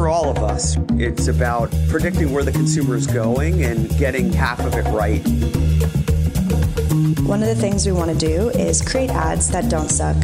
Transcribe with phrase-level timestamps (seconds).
[0.00, 4.58] For all of us, it's about predicting where the consumer is going and getting half
[4.60, 5.20] of it right.
[7.28, 10.16] One of the things we want to do is create ads that don't suck.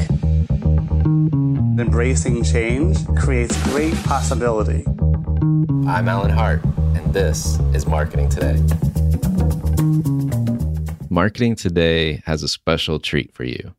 [1.78, 4.82] Embracing change creates great possibility.
[5.86, 8.59] I'm Alan Hart, and this is Marketing Today.
[11.10, 13.75] Marketing Today has a special treat for you.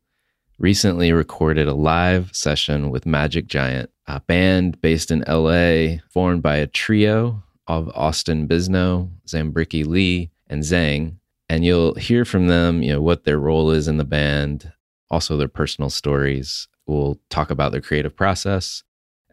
[0.60, 6.56] Recently recorded a live session with Magic Giant, a band based in LA, formed by
[6.56, 11.16] a trio of Austin Bisnow, Zambricki Li, and Zang.
[11.50, 14.72] And you'll hear from them, you know, what their role is in the band,
[15.10, 16.68] also their personal stories.
[16.86, 18.82] We'll talk about their creative process,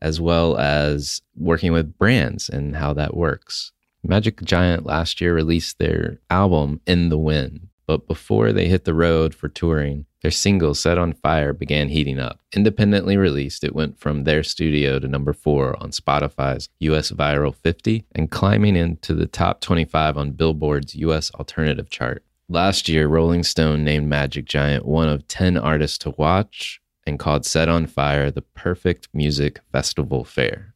[0.02, 3.72] as well as working with brands and how that works.
[4.04, 8.94] Magic Giant last year released their album In the Wind, but before they hit the
[8.94, 12.40] road for touring, their single Set on Fire began heating up.
[12.54, 18.06] Independently released, it went from their studio to number four on Spotify's US Viral 50
[18.14, 22.24] and climbing into the top 25 on Billboard's US Alternative chart.
[22.48, 27.46] Last year, Rolling Stone named Magic Giant one of 10 artists to watch and called
[27.46, 30.75] Set on Fire the perfect music festival fare.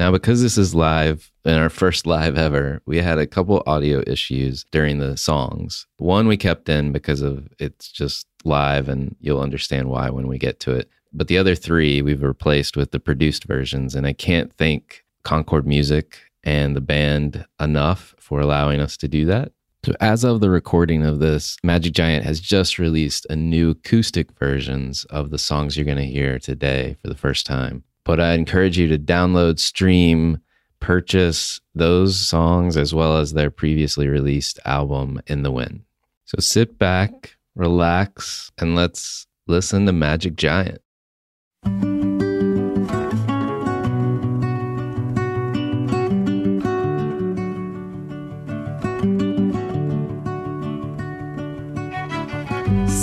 [0.00, 4.02] Now, because this is live and our first live ever, we had a couple audio
[4.06, 5.86] issues during the songs.
[5.98, 10.38] One we kept in because of it's just live and you'll understand why when we
[10.38, 10.88] get to it.
[11.12, 13.94] But the other three we've replaced with the produced versions.
[13.94, 19.26] And I can't thank Concord Music and the band enough for allowing us to do
[19.26, 19.52] that.
[19.84, 24.32] So, as of the recording of this, Magic Giant has just released a new acoustic
[24.38, 27.84] versions of the songs you're going to hear today for the first time.
[28.10, 30.40] But I encourage you to download, stream,
[30.80, 35.82] purchase those songs as well as their previously released album, In the Wind.
[36.24, 40.82] So, sit back, relax, and let's listen to Magic Giant.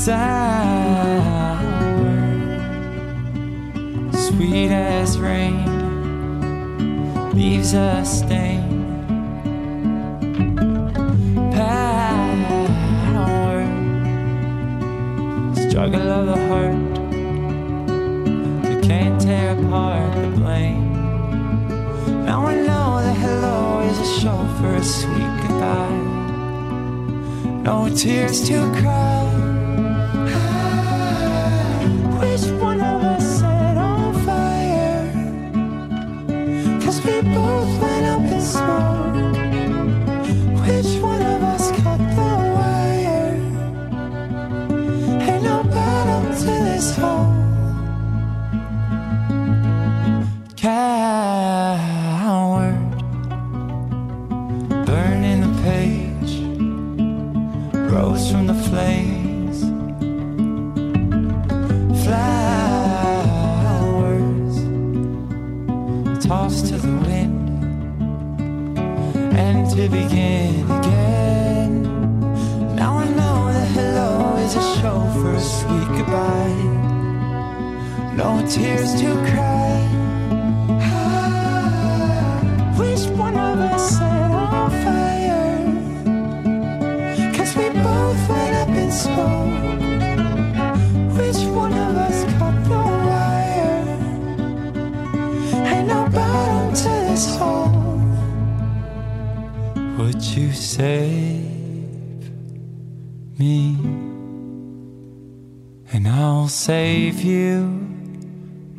[0.07, 0.36] sour,
[4.57, 5.55] sweet as rain,
[7.35, 8.63] leaves a stain.
[11.53, 12.01] Power,
[15.69, 16.75] struggle of the heart,
[18.67, 20.87] you can't tear apart the blame.
[22.25, 26.01] Now I know that hello is a show for a sweet goodbye.
[27.61, 29.25] No tears to cry.
[32.19, 32.76] Which one
[37.05, 39.46] we both went up in smoke.
[78.57, 79.46] Tears to cry.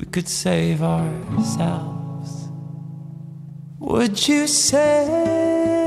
[0.09, 2.49] Could save ourselves.
[3.79, 5.78] Would you save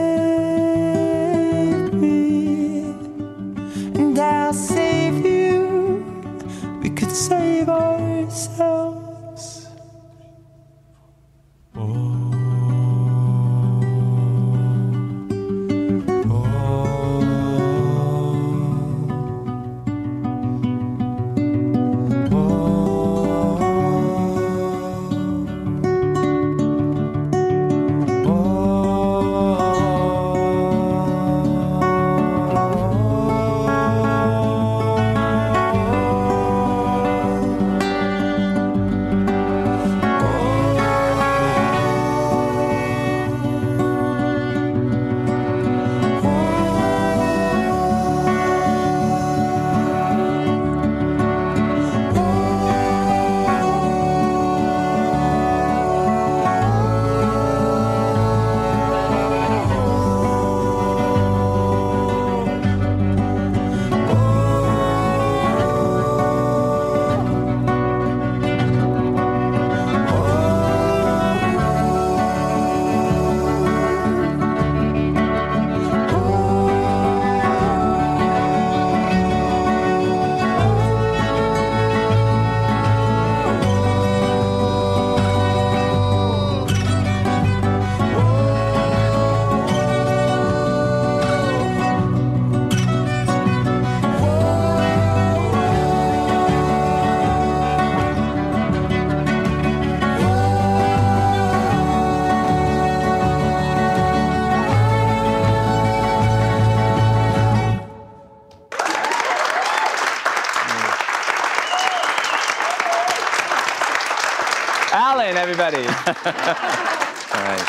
[116.26, 117.68] All right.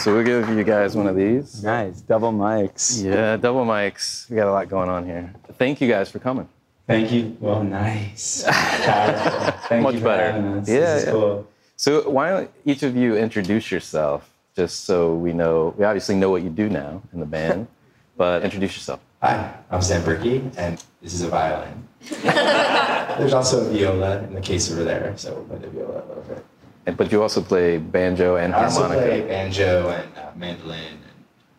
[0.00, 1.62] So we'll give you guys one of these.
[1.62, 3.02] Nice, double mics.
[3.04, 4.28] Yeah, double mics.
[4.30, 5.32] We got a lot going on here.
[5.58, 6.48] Thank you guys for coming.
[6.86, 7.36] Thank you.
[7.38, 8.42] Well, nice.
[8.46, 10.58] Thank Much you better.
[10.58, 10.68] us.
[10.68, 11.12] Yeah, This is yeah.
[11.12, 11.46] cool.
[11.76, 15.74] So why don't each of you introduce yourself, just so we know?
[15.78, 17.68] We obviously know what you do now in the band,
[18.16, 19.00] but introduce yourself.
[19.22, 21.86] Hi, I'm Zambricki, and this is a violin.
[23.18, 26.06] There's also a viola in the case over there, so we'll play the viola a
[26.08, 26.44] little bit.
[26.86, 29.06] And, but you also play banjo and I also harmonica.
[29.06, 31.02] play banjo and uh, mandolin and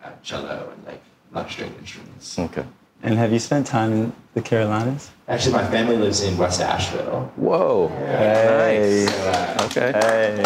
[0.03, 2.39] uh, cello and like a lot of stringed instruments.
[2.39, 2.65] Okay.
[3.03, 5.09] And have you spent time in the Carolinas?
[5.27, 7.31] Actually, my family lives in West Asheville.
[7.35, 7.87] Whoa.
[7.89, 9.05] Hey.
[9.07, 9.91] So, uh, Okay.
[9.93, 10.43] Hey.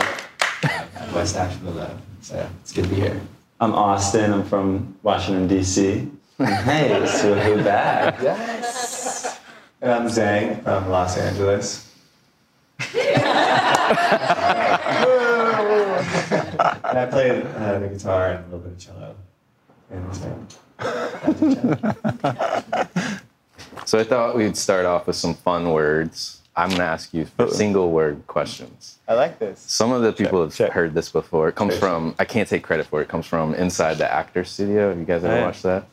[1.13, 1.89] West Asheville, uh,
[2.21, 3.19] so it's good to be here.
[3.61, 4.33] I'm Austin.
[4.33, 6.09] I'm from Washington, D.C.
[6.39, 8.21] hey, so hey back.
[8.21, 9.34] Yes.
[9.81, 11.91] And I'm Zang from Los Angeles.
[12.93, 13.21] and
[16.97, 19.15] I play uh, the guitar and a little bit of cello
[19.91, 20.55] in this band.
[23.85, 26.41] So I thought we'd start off with some fun words.
[26.55, 28.97] I'm going to ask you single word questions.
[29.07, 29.59] I like this.
[29.59, 30.71] Some of the people have check.
[30.71, 31.49] heard this before.
[31.49, 31.81] It comes Check.
[31.81, 33.03] from, I can't take credit for it.
[33.03, 34.89] It comes from Inside the Actors Studio.
[34.89, 35.45] Have you guys ever Yeah.
[35.45, 35.85] watched that?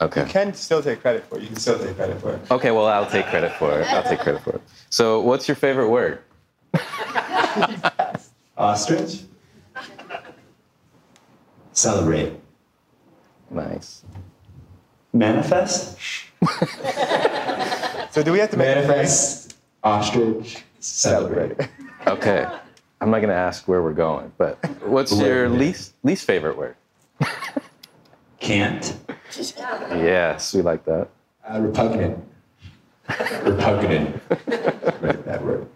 [0.00, 0.22] Okay.
[0.22, 1.42] You can still take credit for it.
[1.42, 2.50] You can still take credit for it.
[2.50, 3.86] Okay, well, I'll take credit for it.
[3.88, 4.60] I'll take credit for it.
[4.90, 6.20] So, what's your favorite word?
[8.58, 9.22] Ostrich.
[11.72, 12.32] Celebrate.
[13.50, 14.02] Nice.
[15.12, 15.98] Manifest?
[18.16, 18.86] So do we have to make it?
[18.88, 19.56] manifest?
[19.84, 20.64] Ostrich.
[20.80, 21.52] Celebrate.
[22.06, 22.46] Okay.
[23.00, 26.76] I'm not going to ask where we're going, but what's your least least favorite word?
[28.40, 28.96] Can't.
[29.34, 31.08] Yes, we like that.
[31.48, 32.24] Uh, repugnant.
[33.44, 34.20] repugnant.
[35.00, 35.66] right, that word.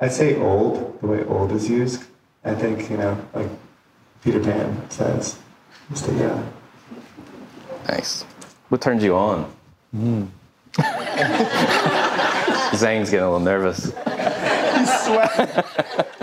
[0.00, 2.04] I'd say old, the way old is used.
[2.44, 3.48] I think, you know, like
[4.22, 5.38] Peter Pan says.
[5.90, 6.42] Just a, yeah.
[7.88, 8.22] Nice.
[8.68, 9.50] What turns you on?
[12.74, 13.84] Zang's getting a little nervous.
[13.84, 15.64] He's sweating.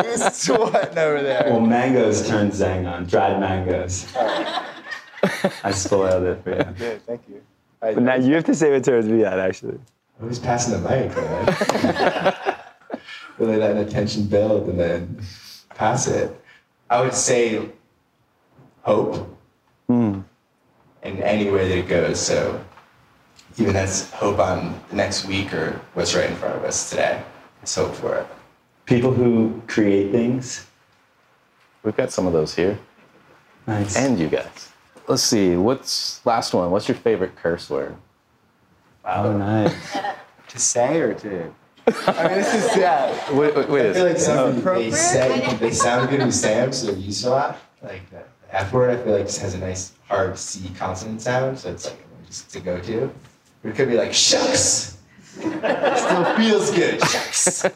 [0.04, 1.44] He's sweating over there.
[1.48, 3.06] Well, mangoes turn Zang on.
[3.06, 4.06] Dried mangoes.
[5.64, 6.64] I spoiled it for you.
[6.78, 7.42] Good, thank you.
[7.80, 9.80] But now you have to say what turns me on, actually.
[10.20, 12.46] i Who's passing the mic, man?
[13.40, 15.22] really letting attention build and then
[15.70, 16.40] pass it.
[16.90, 17.70] I would say
[18.84, 19.28] hope
[19.88, 20.20] Hmm.
[21.04, 22.20] in any way that it goes.
[22.20, 22.64] So
[23.58, 27.22] even that's hope on the next week or what's right in front of us today.
[27.60, 28.28] Let's hope for it.
[28.86, 30.66] People who create things.
[31.84, 32.78] We've got some of those here.
[33.68, 33.96] Nice.
[33.98, 34.71] And you guys.
[35.12, 35.58] Let's see.
[35.58, 36.72] What's last one?
[36.72, 37.98] What's your favorite curse word?
[39.04, 39.98] Oh, nice.
[40.48, 41.54] To say or to?
[41.88, 43.32] I mean, this is yeah.
[43.34, 43.90] Wait, wait, wait.
[43.90, 46.96] I feel like some they say they sound good when you say them, so they're
[46.98, 47.58] used a lot.
[47.82, 51.58] Like the F word, I feel like just has a nice hard C consonant sound,
[51.58, 53.10] so it's like just to go to.
[53.62, 54.98] But it could be like shucks.
[55.38, 57.00] Still feels good.
[57.02, 57.66] Shucks.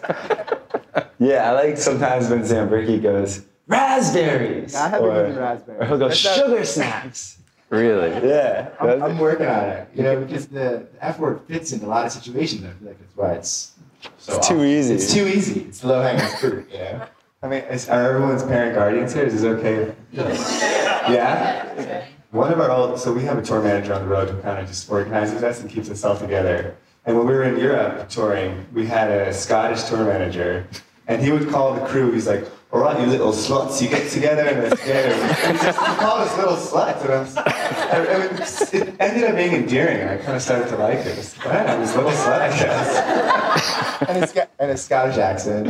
[1.17, 4.75] Yeah, I like sometimes when Zambricki goes, raspberries.
[4.75, 5.81] I haven't or, eaten raspberries.
[5.81, 7.37] Or he'll go, That's not- sugar snaps.
[7.69, 8.09] Really?
[8.29, 8.69] Yeah.
[8.79, 9.89] I'm, I'm working on it.
[9.95, 12.63] You know, because the, the F word fits in a lot of situations.
[12.63, 13.73] I feel like that's why it's
[14.17, 14.37] so.
[14.37, 14.65] It's too awful.
[14.65, 14.93] easy.
[14.93, 15.61] It's too easy.
[15.61, 16.69] It's low hanging fruit.
[16.71, 17.05] You know.
[17.41, 19.23] I mean, is, are everyone's parent guardians here?
[19.23, 19.93] Is this okay?
[20.13, 22.05] Yeah?
[22.31, 24.59] One of our old, so we have a tour manager on the road who kind
[24.59, 26.75] of just organizes us and keeps us all together.
[27.05, 30.67] And when we were in Europe touring, we had a Scottish tour manager,
[31.07, 32.45] and he would call the crew, he's like,
[32.75, 35.13] all right, you little sluts, you get together and let's get it.
[35.45, 39.23] And just he called us little sluts, and I, was, I, I mean, it ended
[39.23, 41.07] up being endearing, and I kind of started to like it.
[41.07, 44.09] It was, I was little slut, I guess.
[44.09, 45.67] and a, Sc- and a Scottish accent.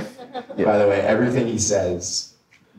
[0.58, 2.34] By the way, everything he says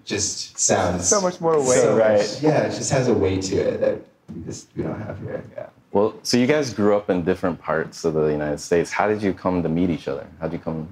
[0.05, 1.79] just sounds So much more weight.
[1.81, 2.41] so Right.
[2.43, 4.01] yeah, it just has a weight to it that
[4.35, 5.45] we just we don't have here.
[5.57, 5.67] Yeah.
[5.93, 8.91] Well, so you guys grew up in different parts of the United States.
[8.91, 10.27] How did you come to meet each other?
[10.41, 10.89] How did you come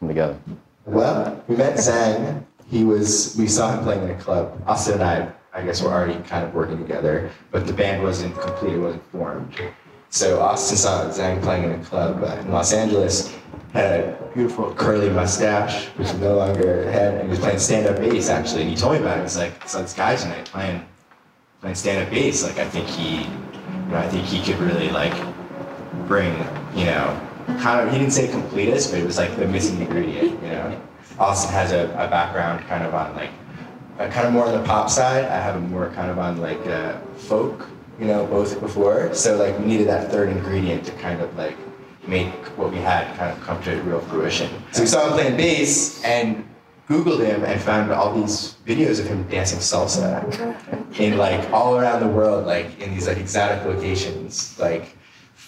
[0.00, 0.36] come together?
[0.84, 2.44] Well, we met Zang.
[2.68, 4.60] He was we saw him playing in a club.
[4.66, 8.38] Austin and I, I guess, were already kind of working together, but the band wasn't
[8.40, 8.74] complete.
[8.74, 9.54] It wasn't formed.
[10.10, 13.34] So Austin saw Zang playing in a club uh, in Los Angeles.
[13.72, 17.96] Had a beautiful curly mustache, which he no longer had, and he was playing stand-up
[17.96, 18.62] bass actually.
[18.62, 19.22] And he told me about it.
[19.22, 20.86] He's like, "I saw this guy tonight playing
[21.60, 22.42] playing stand-up bass.
[22.42, 25.14] Like, I think he, you know, I think he could really like
[26.06, 26.32] bring,
[26.74, 27.20] you know,
[27.60, 27.92] kind of.
[27.92, 30.42] He didn't say completist, but it was like the missing ingredient.
[30.42, 30.80] You know,
[31.18, 33.30] Austin has a, a background kind of on like,
[33.98, 35.24] uh, kind of more on the pop side.
[35.24, 37.68] I have a more kind of on like uh, folk.
[37.98, 39.14] You know, both before.
[39.14, 41.56] So like, we needed that third ingredient to kind of like
[42.06, 44.50] make what we had kind of come to real fruition.
[44.72, 46.46] So we saw him playing bass and
[46.88, 50.22] Googled him and found all these videos of him dancing salsa
[51.00, 54.96] in like all around the world, like in these like exotic locations, like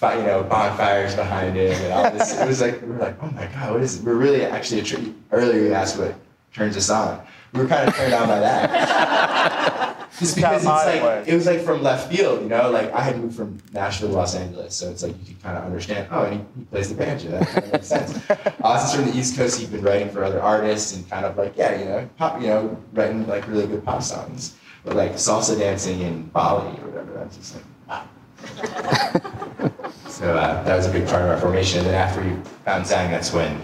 [0.02, 2.38] you know bonfires behind him and all this.
[2.38, 3.98] It was like we were like, oh my god, what is?
[3.98, 4.04] It?
[4.04, 6.14] We're really actually attr- earlier you asked what
[6.52, 7.24] turns us on.
[7.52, 9.94] We were kind of turned on by that.
[10.18, 12.70] Just because it's like it was like from left field, you know.
[12.70, 15.56] Like I had moved from Nashville to Los Angeles, so it's like you could kind
[15.56, 16.08] of understand.
[16.10, 17.30] Oh, and he, he plays the banjo.
[17.30, 18.18] That kind of makes sense.
[18.62, 19.60] Austin's from the East Coast.
[19.60, 22.48] He'd been writing for other artists and kind of like yeah, you know, pop, you
[22.48, 24.56] know, writing like really good pop songs.
[24.84, 29.70] But like salsa dancing in Bali or whatever, that's just like wow.
[30.18, 31.78] so uh, that was a big part of our formation.
[31.78, 32.30] And then after we
[32.64, 33.60] found Zang, that's when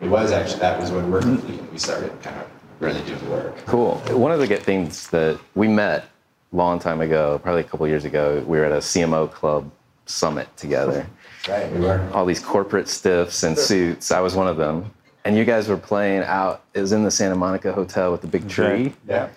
[0.00, 2.46] it was actually that was when we're complete we started kind of
[2.80, 3.56] really doing the work.
[3.66, 3.96] Cool.
[4.10, 6.08] One of the good things that we met
[6.52, 9.70] a long time ago, probably a couple years ago, we were at a CMO club
[10.06, 11.06] summit together.
[11.46, 12.08] Right, we were.
[12.14, 14.10] All these corporate stiffs and suits.
[14.10, 14.90] I was one of them.
[15.26, 16.64] And you guys were playing out.
[16.72, 18.94] It was in the Santa Monica Hotel with the big tree.
[19.06, 19.28] Yeah.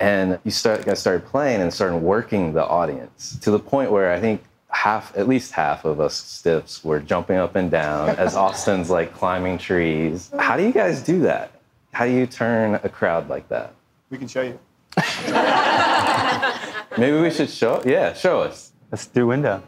[0.00, 4.10] And you start, guys started playing and started working the audience to the point where
[4.10, 4.42] I think
[4.74, 9.14] half, at least half of us stiffs were jumping up and down as Austin's like
[9.14, 10.30] climbing trees.
[10.38, 11.52] How do you guys do that?
[11.92, 13.72] How do you turn a crowd like that?
[14.10, 14.58] We can show you.
[16.98, 17.82] Maybe we should show.
[17.84, 18.72] Yeah, show us.
[18.90, 19.62] Let's do window.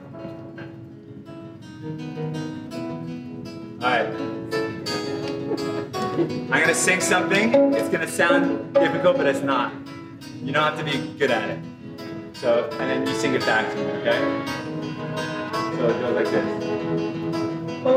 [3.81, 4.07] All right.
[6.19, 7.75] I'm gonna sing something.
[7.75, 9.73] It's gonna sound difficult, but it's not.
[10.43, 11.59] You don't have to be good at it.
[12.35, 14.66] So, and then you sing it back to me, okay?
[15.77, 16.47] So it goes like this.
[17.85, 17.93] Oh,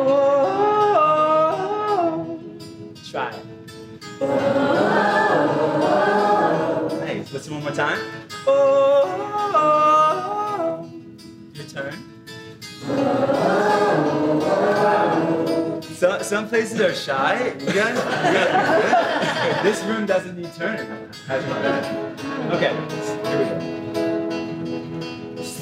[3.09, 3.45] try it.
[7.00, 7.31] Nice.
[7.31, 8.00] Listen one more time.
[8.45, 9.15] Oh,
[11.53, 11.95] your turn.
[15.95, 17.53] So, some places are shy.
[17.59, 20.89] You guys, you guys this room doesn't need turning.
[22.51, 22.74] Okay,
[23.25, 23.78] here we go.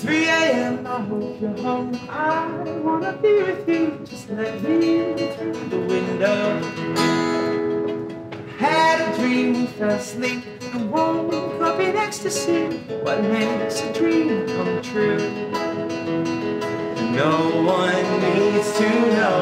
[0.10, 0.88] It's 3 a.m.
[0.88, 1.94] I hope you're home.
[2.10, 2.48] I
[2.82, 4.00] wanna be with you.
[4.06, 6.62] Just let me in through the window.
[8.58, 12.68] Had a dream, we fell asleep, and woke up in ecstasy.
[13.04, 15.18] What makes a dream come true?
[17.12, 17.34] No
[17.66, 19.42] one needs to know.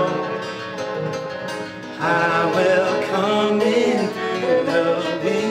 [2.00, 5.45] I will come in through the window.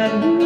[0.00, 0.39] Let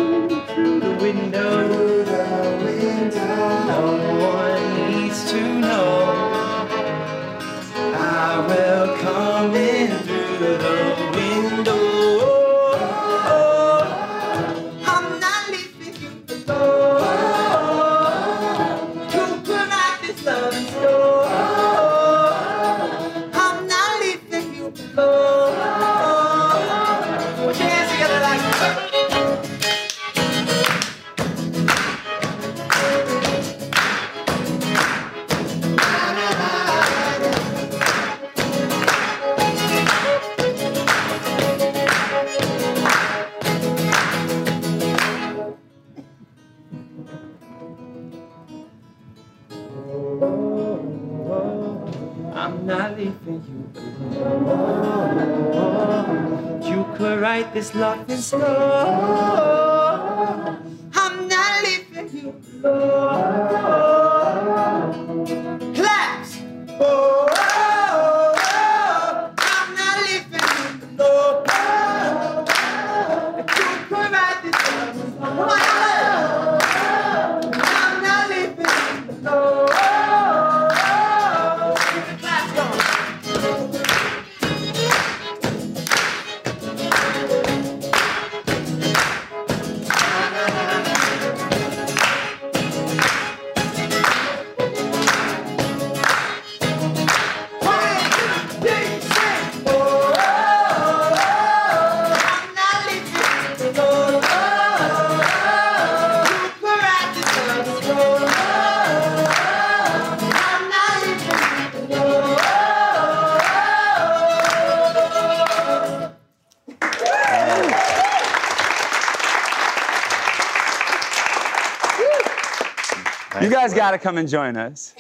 [123.64, 124.94] guys got to come and join us.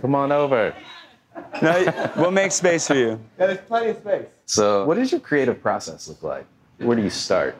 [0.00, 0.74] Come on over.
[1.60, 3.20] No, we'll make space for you.
[3.38, 4.26] Yeah, there's plenty of space.
[4.46, 6.46] So, what does your creative process look like?
[6.78, 7.54] Where do you start?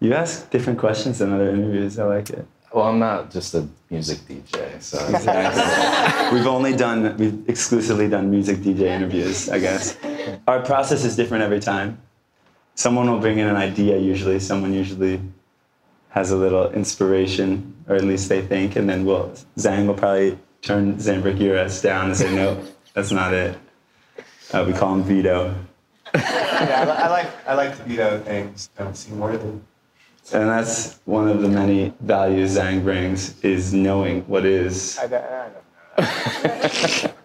[0.00, 1.96] You ask different questions than other interviews.
[1.98, 2.44] I like it.
[2.74, 4.98] Well, I'm not just a music DJ, so
[6.32, 9.96] we've only done, we've exclusively done music DJ interviews, I guess.
[10.48, 12.00] Our process is different every time.
[12.74, 14.40] Someone will bring in an idea, usually.
[14.40, 15.20] Someone usually
[16.12, 20.38] has a little inspiration, or at least they think, and then we'll, Zang will probably
[20.60, 22.62] turn Zambricki or down and say, no,
[22.94, 23.58] that's not it.
[24.52, 25.54] Uh, we call him Vito.
[26.14, 28.68] yeah, I, I like I like to veto things.
[28.76, 29.48] Don't seem worthy.
[30.34, 34.98] And that's one of the many values Zang brings is knowing what is.
[34.98, 35.50] I, I
[35.98, 37.14] don't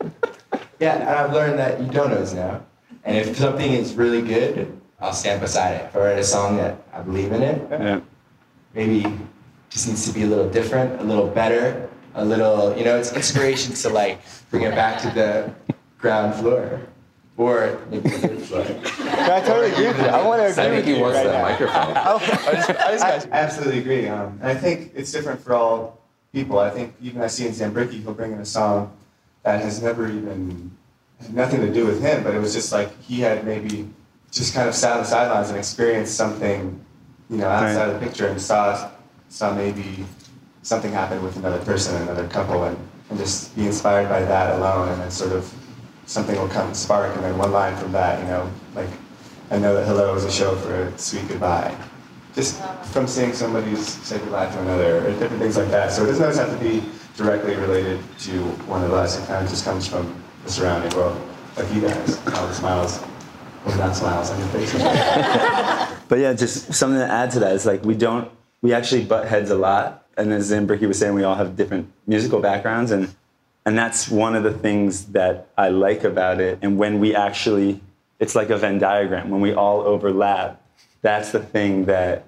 [0.80, 2.64] Yeah, and I've learned that you don't always now.
[3.04, 5.86] And if something is really good, I'll stand beside it.
[5.86, 8.00] If I write a song that I believe in it, Yeah.
[8.78, 9.12] Maybe
[9.70, 13.12] just needs to be a little different, a little better, a little, you know, it's
[13.12, 15.54] inspiration to like bring it back to the
[15.98, 16.80] ground floor.
[17.36, 18.62] Or maybe the third floor.
[19.36, 20.06] I totally agree with you.
[20.06, 21.50] I want to agree I think with he you wants right that now.
[21.50, 21.98] microphone.
[22.48, 24.08] I, just, I just I absolutely agree.
[24.08, 26.00] Um, and I think it's different for all
[26.34, 26.58] people.
[26.58, 28.92] I think even I see in Zambricki, he'll bring in a song
[29.44, 30.72] that has never even
[31.22, 33.88] had nothing to do with him, but it was just like he had maybe
[34.32, 36.84] just kind of sat on the sidelines and experienced something,
[37.30, 38.92] you know, outside of the picture and saw
[39.30, 40.06] saw maybe
[40.62, 42.78] something happen with another person, another couple, and,
[43.10, 45.54] and just be inspired by that alone, and then sort of
[46.06, 48.90] something will come spark, and then one line from that, you know, like
[49.52, 51.76] I know that hello is a show for a sweet goodbye
[52.38, 52.62] just
[52.94, 55.92] from seeing somebody say goodbye to another, or different things like that.
[55.92, 56.84] So it doesn't always have to be
[57.16, 58.32] directly related to
[58.70, 59.20] one of us.
[59.20, 60.14] It kind of just comes from
[60.44, 61.20] the surrounding world,
[61.58, 63.04] like you guys, all the smiles,
[63.66, 64.82] or not smiles on your faces.
[66.10, 69.28] But yeah, just something to add to that is like we don't, we actually butt
[69.28, 70.06] heads a lot.
[70.16, 72.92] And as Zambricki was saying, we all have different musical backgrounds.
[72.92, 73.14] And
[73.66, 76.60] And that's one of the things that I like about it.
[76.62, 77.82] And when we actually,
[78.18, 80.62] it's like a Venn diagram, when we all overlap,
[81.02, 82.24] that's the thing that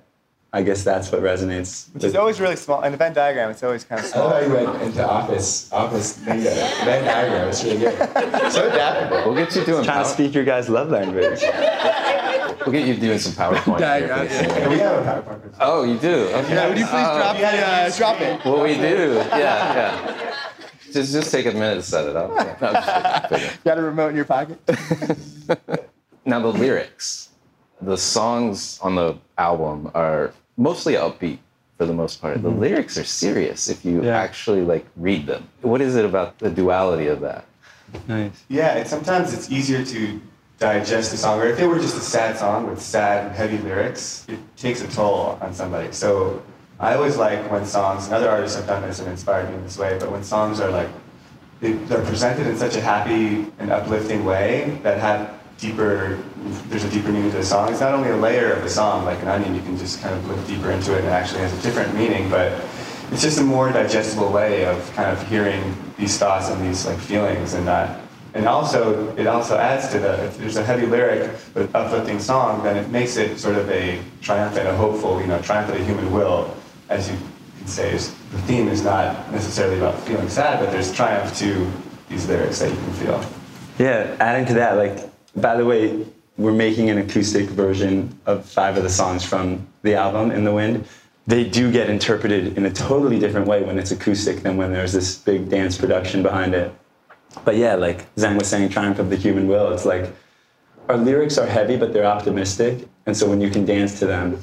[0.51, 1.93] I guess that's what resonates.
[1.93, 2.81] Which is always really small.
[2.81, 4.23] In the Venn diagram, it's always kind of I small.
[4.29, 7.49] love how you went into office, office thing, Venn diagram.
[7.49, 8.51] It's really good.
[8.51, 9.31] So adaptable.
[9.31, 11.41] We'll get you doing trying to speak your guys' love language.
[12.65, 13.77] We'll get you doing some PowerPoint.
[13.79, 14.49] Diagram, pretty soon.
[14.49, 14.69] yeah.
[14.69, 15.53] We have a PowerPoint.
[15.59, 16.15] Oh, you do?
[16.33, 16.53] Okay.
[16.55, 17.17] Yeah, would you please Oh.
[17.17, 18.43] drop, the, uh, drop it?
[18.45, 19.13] Well, we do.
[19.29, 20.35] Yeah, yeah.
[20.91, 22.31] Just, just take a minute to set it up.
[22.35, 22.55] Yeah.
[22.61, 23.59] No, just kidding.
[23.63, 24.59] Got a remote in your pocket?
[26.25, 27.28] Now the lyrics,
[27.81, 31.39] the songs on the album are mostly upbeat
[31.77, 32.41] for the most part.
[32.41, 32.59] The mm-hmm.
[32.59, 34.17] lyrics are serious if you Yeah.
[34.17, 35.47] actually like read them.
[35.61, 37.45] What is it about the duality of that?
[38.07, 38.43] Nice.
[38.49, 40.21] Yeah, and sometimes it's easier to
[40.59, 43.57] digest a song, or if it were just a sad song with sad, and heavy
[43.59, 45.91] lyrics, it takes a toll on somebody.
[45.93, 46.41] So
[46.79, 49.63] I always like when songs, and other artists have done this and inspired me in
[49.63, 50.89] this way, but when songs are like,
[51.61, 56.17] they're presented in such a happy and uplifting way that have deeper,
[56.69, 57.69] there's a deeper meaning to the song.
[57.69, 60.15] It's not only a layer of the song, like an onion, you can just kind
[60.15, 62.61] of look deeper into it and it actually has a different meaning, but
[63.11, 66.97] it's just a more digestible way of kind of hearing these thoughts and these like
[66.97, 68.01] feelings and that.
[68.33, 72.63] And also it also adds to the if there's a heavy lyric but uplifting song
[72.63, 75.83] then it makes it sort of a triumphant a hopeful you know triumph of the
[75.83, 76.55] human will.
[76.89, 77.17] As you
[77.57, 81.69] can say is the theme is not necessarily about feeling sad but there's triumph to
[82.07, 83.25] these lyrics that you can feel.
[83.79, 86.05] Yeah, adding to that, like, by the way,
[86.37, 90.53] we're making an acoustic version of five of the songs from the album, In the
[90.53, 90.85] Wind.
[91.27, 94.93] They do get interpreted in a totally different way when it's acoustic than when there's
[94.93, 96.73] this big dance production behind it.
[97.45, 100.11] But yeah, like Zen was saying, Triumph of the Human Will, it's like
[100.87, 102.87] our lyrics are heavy, but they're optimistic.
[103.05, 104.41] And so when you can dance to them,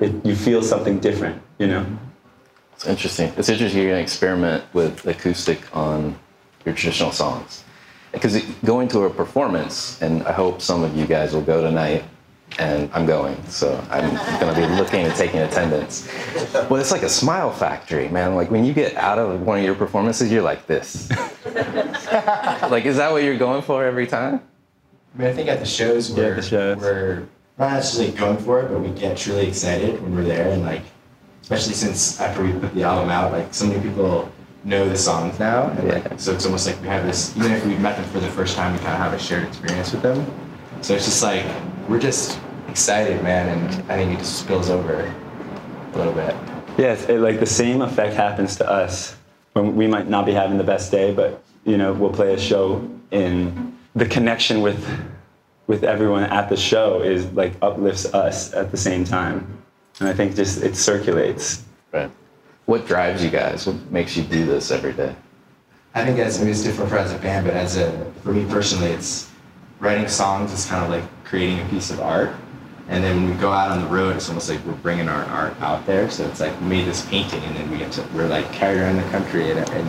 [0.00, 1.84] it, you feel something different, you know?
[2.74, 3.32] It's interesting.
[3.36, 6.16] It's interesting you're going to experiment with acoustic on
[6.64, 7.64] your traditional songs.
[8.12, 12.04] Because going to a performance, and I hope some of you guys will go tonight,
[12.58, 16.08] and I'm going, so I'm going to be looking and taking attendance.
[16.68, 18.34] Well, it's like a smile factory, man.
[18.34, 21.10] Like when you get out of one of your performances, you're like this.
[22.70, 24.42] like, is that what you're going for every time?
[25.14, 27.26] I mean, I think at the shows we're, we're
[27.58, 30.82] not necessarily going for it, but we get truly excited when we're there, and like,
[31.42, 34.30] especially since after we put the album out, like so many people
[34.64, 37.36] know the songs now, and like, so it's almost like we have this.
[37.36, 39.46] Even if we've met them for the first time, we kind of have a shared
[39.46, 40.26] experience with them.
[40.82, 41.46] So it's just like
[41.88, 45.12] we're just excited, man, and I think it just spills over
[45.92, 46.34] a little bit.
[46.76, 49.16] Yeah, it, like the same effect happens to us
[49.52, 52.38] when we might not be having the best day, but you know we'll play a
[52.38, 54.86] show in the connection with
[55.66, 59.62] with everyone at the show is like uplifts us at the same time,
[60.00, 61.64] and I think just it circulates.
[61.92, 62.10] Right.
[62.68, 63.66] What drives you guys?
[63.66, 65.16] What makes you do this every day?
[65.94, 68.34] I think as I mean, it's different for as a band, but as a for
[68.34, 69.30] me personally, it's
[69.80, 72.28] writing songs is kind of like creating a piece of art.
[72.90, 75.24] And then when we go out on the road, it's almost like we're bringing our
[75.30, 76.10] art out there.
[76.10, 78.80] So it's like we made this painting, and then we get to we're like carried
[78.80, 79.88] around the country and, and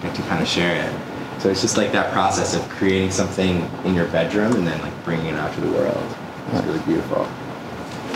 [0.00, 1.40] get to kind of share it.
[1.40, 5.04] So it's just like that process of creating something in your bedroom and then like
[5.04, 6.16] bringing it out to the world.
[6.52, 7.28] It's really beautiful.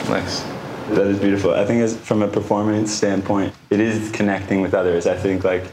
[0.08, 0.55] Nice.
[0.90, 1.52] That is beautiful.
[1.52, 5.06] I think as, from a performance standpoint, it is connecting with others.
[5.06, 5.64] I think like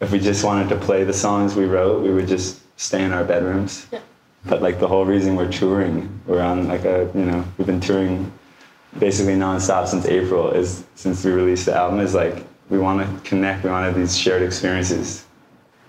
[0.00, 3.12] if we just wanted to play the songs we wrote, we would just stay in
[3.12, 3.86] our bedrooms.
[4.46, 7.80] But like the whole reason we're touring, we're on like a you know we've been
[7.80, 8.32] touring
[8.98, 10.50] basically nonstop since April.
[10.50, 13.64] Is since we released the album is like we want to connect.
[13.64, 15.24] We want to have these shared experiences.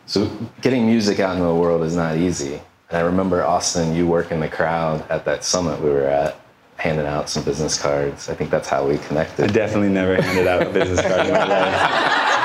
[0.06, 2.62] So getting music out into the world is not easy.
[2.90, 6.40] And I remember Austin, you work in the crowd at that summit we were at,
[6.80, 8.30] handing out some business cards.
[8.30, 9.50] I think that's how we connected.
[9.50, 12.26] I definitely never handed out a business card in my life.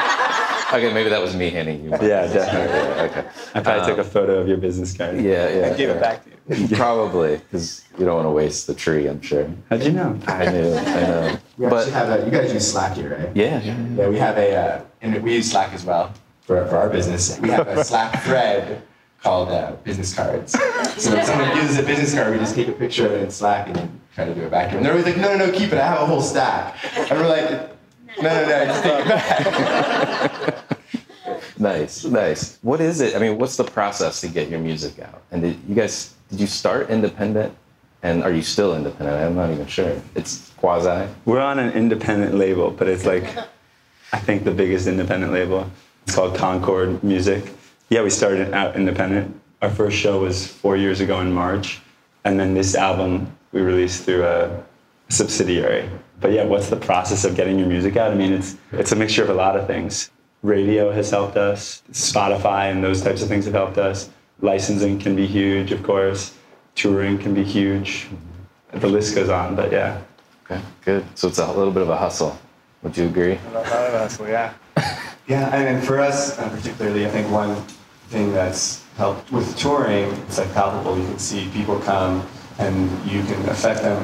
[0.73, 1.91] Okay, maybe that was me handing you.
[1.91, 2.01] Mine.
[2.03, 3.01] Yeah, definitely.
[3.09, 3.29] Okay.
[3.55, 5.21] I probably Um, took a photo of your business card.
[5.21, 5.67] Yeah, yeah.
[5.73, 6.67] I gave it back to you.
[6.77, 9.07] Probably, because you don't want to waste the tree.
[9.07, 9.49] I'm sure.
[9.71, 10.19] How'd you know?
[10.27, 10.75] I knew.
[10.75, 11.39] I know.
[11.59, 13.37] We But actually have a, you guys use Slack here, right?
[13.37, 13.77] yeah, yeah.
[13.97, 17.39] Yeah, we have a, uh, and we use Slack as well for, for our business.
[17.39, 18.83] We have a Slack thread
[19.23, 20.53] called uh, business cards.
[21.01, 23.23] So if someone gives us a business card, we just take a picture of it
[23.23, 24.79] in Slack and then try to do it back to them.
[24.79, 25.79] And they're always like, no, no, no, keep it.
[25.79, 26.77] I have a whole stack.
[27.11, 27.51] And we're like,
[28.23, 30.61] no, no, no, just take it back.
[31.57, 32.59] Nice, nice.
[32.63, 33.15] What is it?
[33.15, 35.23] I mean, what's the process to get your music out?
[35.31, 37.55] And did you guys did you start independent?
[38.03, 39.17] And are you still independent?
[39.23, 40.01] I'm not even sure.
[40.15, 41.09] It's quasi.
[41.25, 43.25] We're on an independent label, but it's like,
[44.13, 45.71] I think the biggest independent label.
[46.07, 47.51] It's called Concord Music.
[47.89, 49.41] Yeah, we started out independent.
[49.63, 51.81] Our first show was four years ago in March.
[52.25, 54.63] And then this album we release through a
[55.09, 55.89] subsidiary.
[56.21, 58.11] But yeah, what's the process of getting your music out?
[58.11, 60.11] I mean, it's, it's a mixture of a lot of things.
[60.43, 61.83] Radio has helped us.
[61.93, 64.11] Spotify and those types of things have helped us.
[64.41, 66.35] Licensing can be huge, of course.
[66.75, 68.09] Touring can be huge.
[68.73, 70.03] The list goes on, but yeah.
[70.45, 71.05] Okay, good.
[71.15, 72.37] So it's a little bit of a hustle.
[72.83, 73.39] Would you agree?
[73.51, 74.53] A lot of us, well, yeah.
[75.27, 77.57] Yeah, and, and for us uh, particularly, I think one
[78.09, 80.99] thing that's helped with touring, it's like palpable.
[80.99, 82.27] You can see people come
[82.59, 83.99] and you can affect them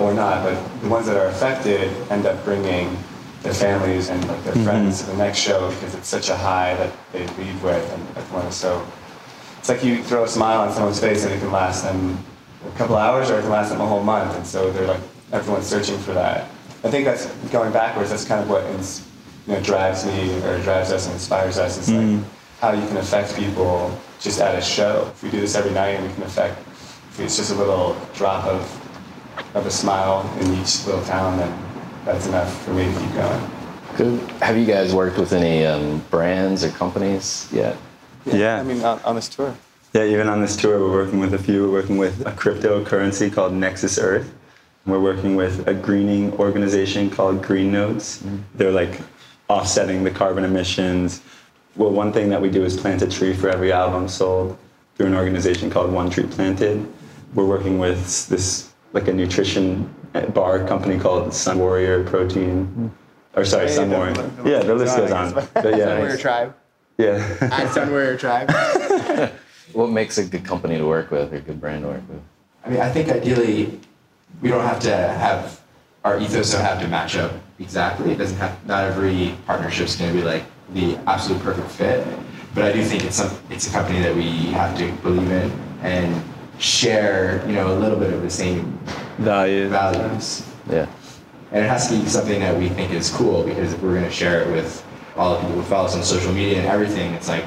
[0.00, 2.96] or not, but the ones that are affected end up bringing
[3.42, 4.64] their families and like their Mhm.
[4.64, 7.92] friends to the next show because it's such a high that they leave with.
[7.92, 8.82] And everyone is so,
[9.58, 12.18] it's like you throw a smile on someone's face and it can last them
[12.72, 14.36] a couple hours or it can last them a whole month.
[14.36, 15.00] And so they're like,
[15.32, 16.44] everyone's searching for that.
[16.84, 18.10] I think that's going backwards.
[18.10, 19.02] That's kind of what ins,
[19.46, 21.78] you know, drives me or drives us and inspires us.
[21.78, 22.18] It's like
[22.60, 25.08] how you can affect people just at a show.
[25.14, 26.58] If we do this every night and we can affect,
[27.18, 31.64] it's just a little drop of, of a smile in each little town, and
[32.04, 33.50] that's enough for me to keep going.
[33.96, 34.30] Good.
[34.42, 37.76] Have you guys worked with any um, brands or companies yet?
[38.24, 38.58] Yeah.
[38.58, 39.54] I mean, on, on this tour.
[39.92, 41.64] Yeah, even on this tour, we're working with a few.
[41.64, 44.32] We're working with a cryptocurrency called Nexus Earth.
[44.86, 48.24] We're working with a greening organization called Green Nodes.
[48.54, 49.00] They're like
[49.48, 51.20] offsetting the carbon emissions.
[51.76, 54.56] Well, one thing that we do is plant a tree for every album sold
[54.96, 56.90] through an organization called One Tree Planted.
[57.34, 59.92] We're working with this like a nutrition
[60.34, 62.66] bar company called Sun Warrior Protein.
[62.66, 62.88] Hmm.
[63.34, 64.12] Or sorry, Hey, Sun the- Warrior.
[64.14, 65.32] the- Yeah, the list goes on.
[65.32, 66.54] But yeah, Sun Warrior Tribe.
[66.98, 67.36] yeah.
[67.40, 68.50] At Sun Warrior Tribe.
[69.72, 72.20] What makes a good company to work with or a good brand to work with?
[72.62, 73.80] I mean, I think ideally,
[74.42, 75.60] we don't have to have
[76.04, 78.12] our ethos don't have to match up exactly.
[78.12, 78.52] It doesn't have.
[78.66, 82.06] Not every partnership's going to be like the absolute perfect fit.
[82.54, 83.30] But I do think it's some.
[83.48, 86.22] It's a company that we have to believe in and
[86.62, 87.44] share.
[87.46, 88.78] You know, a little bit of the same
[89.18, 89.70] values.
[89.70, 90.48] Values.
[90.70, 90.86] Yeah.
[91.50, 94.04] And it has to be something that we think is cool because if we're going
[94.04, 94.84] to share it with
[95.16, 97.44] all the people who follow us on social media and everything, it's like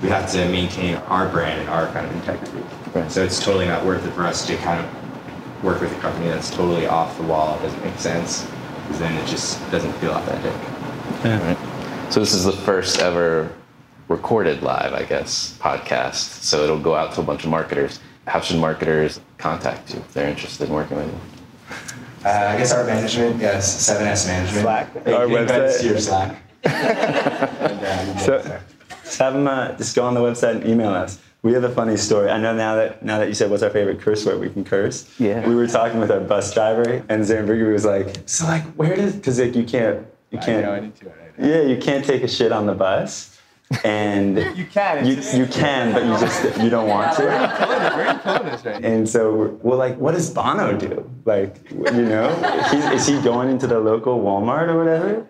[0.00, 2.64] we have to maintain our brand and our kind of integrity.
[2.94, 3.12] Right.
[3.12, 6.28] So it's totally not worth it for us to kind of work with a company
[6.28, 8.48] that's totally off the wall, doesn't make sense,
[8.82, 10.54] because then it just doesn't feel authentic.
[11.24, 11.46] Yeah.
[11.46, 12.12] Right.
[12.12, 13.52] So this is the first ever
[14.08, 16.42] recorded live, I guess, podcast.
[16.42, 18.00] So it'll go out to a bunch of marketers.
[18.26, 21.20] How should marketers contact you if they're interested in working with you?
[22.24, 24.62] Uh, I guess our management, yes, 7S management.
[24.62, 25.06] Slack.
[25.08, 25.90] Our invite us to website.
[25.90, 26.36] your Slack.
[28.20, 28.60] So,
[29.02, 31.18] just have them uh, just go on the website and email us.
[31.42, 32.30] We have a funny story.
[32.30, 34.64] I know now that now that you said what's our favorite curse word, we can
[34.64, 35.12] curse.
[35.18, 35.46] Yeah.
[35.46, 39.16] We were talking with our bus driver, and Zamberger was like, "So like, where does?
[39.16, 40.64] Because like you can't, you can't.
[40.64, 41.12] I know, I need to.
[41.38, 43.31] Yeah, you can't take a shit on the bus,
[43.84, 45.06] and You can.
[45.06, 47.54] you, you can, but you just you don't want We're in to.
[47.96, 48.88] We're in Poland right now.
[48.88, 51.08] And so we're, well, like, what does Bono do?
[51.24, 52.32] Like, you know,
[52.70, 55.26] he's, is he going into the local Walmart or whatever?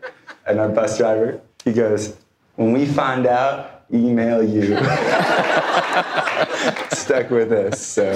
[0.47, 2.17] And our bus driver, he goes,
[2.57, 4.77] when we find out, email you.
[6.93, 8.13] Stuck with us, so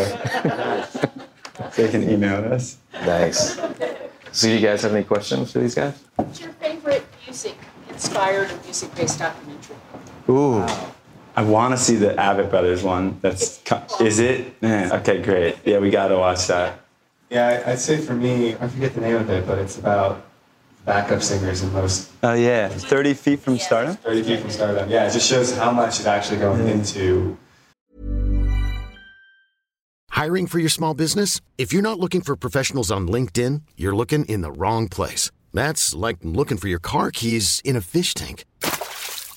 [1.77, 2.79] they can email us.
[3.05, 3.57] Nice.
[3.57, 5.95] So, do you guys have any questions for these guys?
[6.17, 7.57] What's your favorite music
[7.89, 9.77] inspired or music based documentary?
[10.29, 10.67] Ooh.
[11.37, 13.19] I want to see the Avett Brothers one.
[13.21, 13.61] That's
[14.01, 14.61] is it?
[14.63, 15.57] Man, okay, great.
[15.65, 16.81] Yeah, we got to watch that.
[17.31, 20.25] Yeah, I- I'd say for me, I forget the name of it, but it's about
[20.85, 23.97] backup singers in most Oh yeah, 30 feet from stardom.
[23.97, 24.89] 30 feet from stardom.
[24.89, 27.37] Yeah, it just shows how much is actually going into
[30.11, 31.43] Hiring for your small business?
[31.59, 35.31] If you're not looking for professionals on LinkedIn, you're looking in the wrong place.
[35.53, 38.47] That's like looking for your car keys in a fish tank.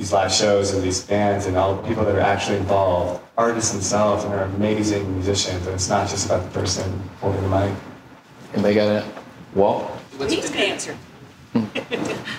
[0.00, 3.70] These live shows and these bands and all the people that are actually involved, artists
[3.72, 5.66] themselves, and are amazing musicians.
[5.66, 7.76] And it's not just about the person holding the mic.
[8.54, 9.04] And they got it.
[9.54, 9.92] Walt?
[10.18, 10.96] He's an answer.
[11.52, 11.66] Hmm.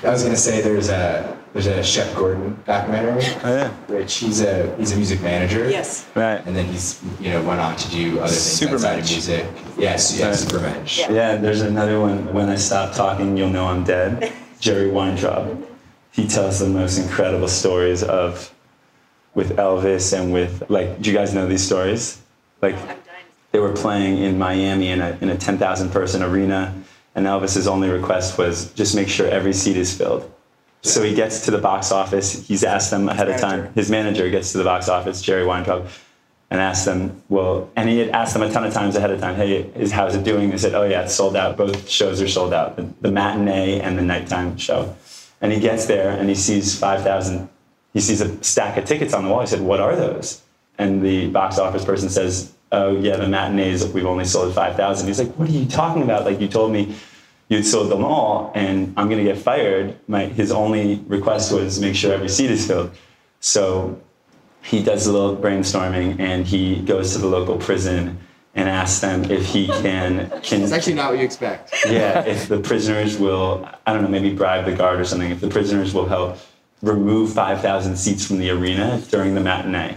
[0.04, 3.24] I was gonna say there's a there's a Shep Gordon documentary.
[3.44, 3.70] Oh yeah.
[3.88, 5.70] Which he's a he's a music manager.
[5.70, 6.08] Yes.
[6.16, 6.44] Right.
[6.48, 8.74] And then he's you know went on to do other things Supermensch.
[8.74, 9.46] outside of music.
[9.78, 10.36] Yes, yeah, Right.
[10.36, 10.98] Supermensch.
[10.98, 11.36] Yeah.
[11.36, 12.34] there's another one.
[12.34, 14.34] When I stop talking, you'll know I'm dead.
[14.60, 15.71] Jerry Weintraub.
[16.12, 18.54] He tells the most incredible stories of
[19.34, 21.02] with Elvis and with like.
[21.02, 22.22] Do you guys know these stories?
[22.62, 22.76] Like
[23.52, 26.74] they were playing in Miami in a in a 10,000 person arena,
[27.16, 30.32] and Elvis's only request was just make sure every seat is filled.
[30.84, 32.48] So he gets to the box office.
[32.48, 33.72] He's asked them ahead of time.
[33.74, 35.88] His manager gets to the box office, Jerry Weintraub,
[36.50, 39.20] and asked them, well, and he had asked them a ton of times ahead of
[39.20, 40.50] time, hey, is, how's it doing?
[40.50, 41.56] They said, oh yeah, it's sold out.
[41.56, 44.96] Both shows are sold out, the, the matinee and the nighttime show.
[45.42, 47.50] And he gets there and he sees 5,000,
[47.94, 49.42] he sees a stack of tickets on the wall.
[49.42, 50.42] He said, what are those?
[50.78, 55.08] And the box office person says, oh yeah, the matinees, we've only sold 5,000.
[55.08, 56.26] He's like, what are you talking about?
[56.26, 56.96] Like you told me
[57.50, 59.98] you'd sold them all and I'm gonna get fired.
[60.08, 62.92] My, his only request was make sure every seat is filled.
[63.40, 64.00] So
[64.64, 68.20] he does a little brainstorming and he goes to the local prison
[68.56, 71.74] and ask them if he can can It's actually not what you expect.
[71.88, 75.40] yeah if the prisoners will I don't know maybe bribe the guard or something if
[75.42, 76.38] the prisoners will help
[76.82, 79.96] remove 5,000 seats from the arena during the matinee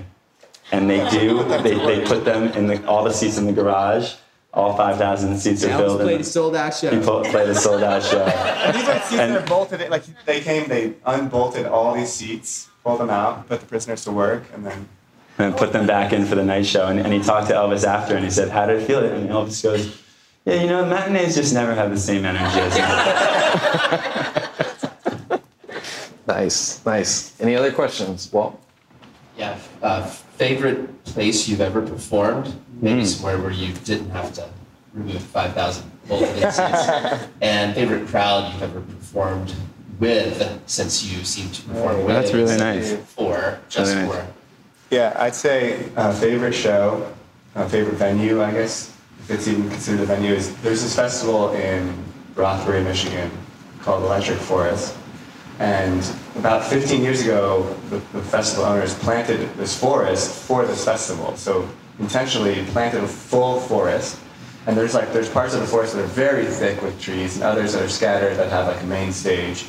[0.71, 4.15] and they do they, they put them in the, all the seats in the garage
[4.53, 6.91] all 5,000 seats are Elvis filled played a sold out show.
[6.91, 9.81] he pl- played a sold out show And these are seats And- that are bolted.
[9.81, 14.05] In, like they came, they unbolted all these seats, pulled them out, put the prisoners
[14.05, 14.89] to work, and then
[15.39, 16.87] and put them back in for the night show.
[16.87, 19.05] And, and he talked to Elvis after and he said, How did it feel?
[19.05, 20.01] And Elvis goes,
[20.45, 22.75] Yeah, you know, matinees just never have the same energy as
[26.27, 27.39] Nice, nice.
[27.41, 28.59] Any other questions, Walt?
[29.37, 29.59] Yeah.
[29.83, 32.55] Uh, favorite place you've ever performed?
[32.81, 34.49] Maybe somewhere where you didn't have to
[34.95, 36.59] remove 5,000 bullet seats.
[37.43, 39.55] and favorite crowd you've ever performed
[39.99, 42.09] with, since you seem to perform with.
[42.09, 42.95] That's really nice.
[42.95, 44.17] For, just Really nice.
[44.17, 44.27] for.
[44.95, 47.13] Yeah, I'd say uh, favorite show,
[47.57, 51.53] uh, favorite venue, I guess, if it's even considered a venue, is there's this festival
[51.53, 51.93] in
[52.37, 53.29] Rothbury, Michigan,
[53.81, 54.97] called Electric Forest.
[55.59, 61.37] And about 15 years ago, the, the festival owners planted this forest for this festival.
[61.37, 64.21] So intentionally planted a full forest.
[64.67, 67.45] And there's like there's parts of the forest that are very thick with trees, and
[67.45, 69.67] others that are scattered that have like a main stage.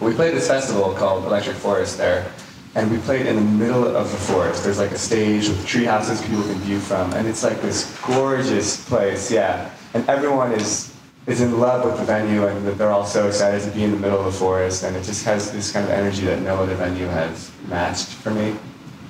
[0.00, 2.30] We played this festival called Electric Forest there,
[2.78, 4.62] and we played in the middle of the forest.
[4.62, 7.98] There's like a stage with tree houses people can view from, and it's like this
[8.06, 9.70] gorgeous place, yeah.
[9.94, 10.94] And everyone is
[11.26, 13.96] is in love with the venue, and they're all so excited to be in the
[13.96, 16.76] middle of the forest, and it just has this kind of energy that no other
[16.76, 18.56] venue has matched for me.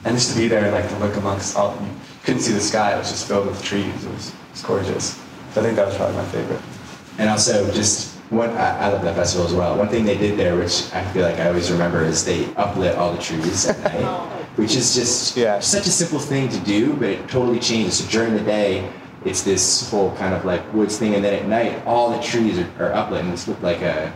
[0.05, 1.91] And just to be there and like to look amongst all, you
[2.25, 4.03] couldn't see the sky; it was just filled with trees.
[4.03, 5.21] It was, it was gorgeous.
[5.53, 6.63] So I think that was probably my favorite.
[7.19, 9.77] And also, just one, I, I love that festival as well.
[9.77, 12.97] One thing they did there, which I feel like I always remember, is they uplit
[12.97, 17.09] all the trees at night, which is just such a simple thing to do, but
[17.09, 17.99] it totally changes.
[17.99, 18.91] So during the day,
[19.25, 22.59] it's this whole kind of like woods thing, and then at night, all the trees
[22.59, 24.13] are, are uplit, and it's looked like a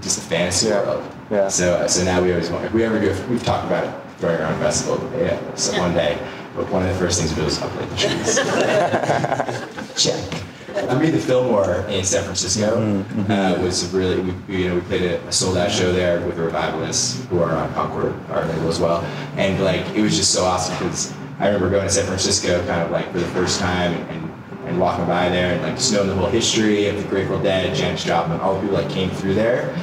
[0.00, 1.04] just a fantasy world.
[1.30, 1.48] Yeah.
[1.48, 3.84] So, uh, so now we always want, if we ever do, it, we've talked about
[3.84, 6.18] it throwing our own festival, yeah, so one day.
[6.54, 7.96] But one of the first things we do is uplit the
[9.92, 10.02] trees.
[10.02, 10.45] Check.
[10.76, 14.82] I mean, the Fillmore in San Francisco uh, was really, we, we, you know, we
[14.82, 18.44] played a, a sold out show there with the Revivalists, who are on Concord, our
[18.44, 19.00] label as well.
[19.36, 22.82] And like, it was just so awesome because I remember going to San Francisco kind
[22.82, 24.30] of like for the first time and,
[24.66, 27.74] and walking by there and like just knowing the whole history of the Grateful Dead,
[27.74, 29.74] Janis Joplin, all the people that came through there.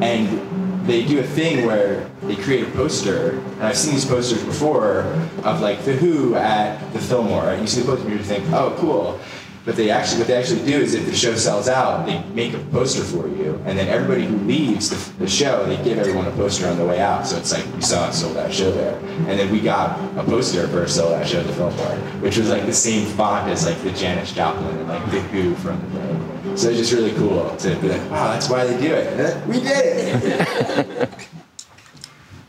[0.00, 4.42] And they do a thing where they create a poster, and I've seen these posters
[4.42, 5.00] before
[5.44, 8.50] of like the Who at the Fillmore, and you see the poster and you think,
[8.52, 9.20] oh, cool.
[9.68, 12.54] But they actually, what they actually do is if the show sells out, they make
[12.54, 16.26] a poster for you, and then everybody who leaves the, the show, they give everyone
[16.26, 17.26] a poster on the way out.
[17.26, 18.98] So it's like you saw a sold out show there,
[19.28, 21.96] and then we got a poster for a sold out show at the film Fillmore,
[22.22, 25.54] which was like the same font as like the Janis Joplin and like the Who
[25.56, 26.56] from the thing.
[26.56, 29.18] So it's just really cool to be like, wow, that's why they do it.
[29.18, 31.10] Then we did it.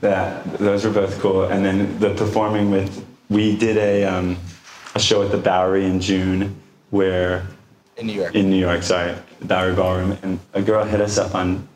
[0.02, 1.44] Yeah, those were both cool.
[1.44, 4.38] And then the performing with, we did a, um,
[4.96, 6.56] a show at the Bowery in June
[6.90, 7.46] where,
[7.98, 8.36] In New York.
[8.36, 11.68] in New York, sorry, the Bowery Ballroom, and a girl hit us up on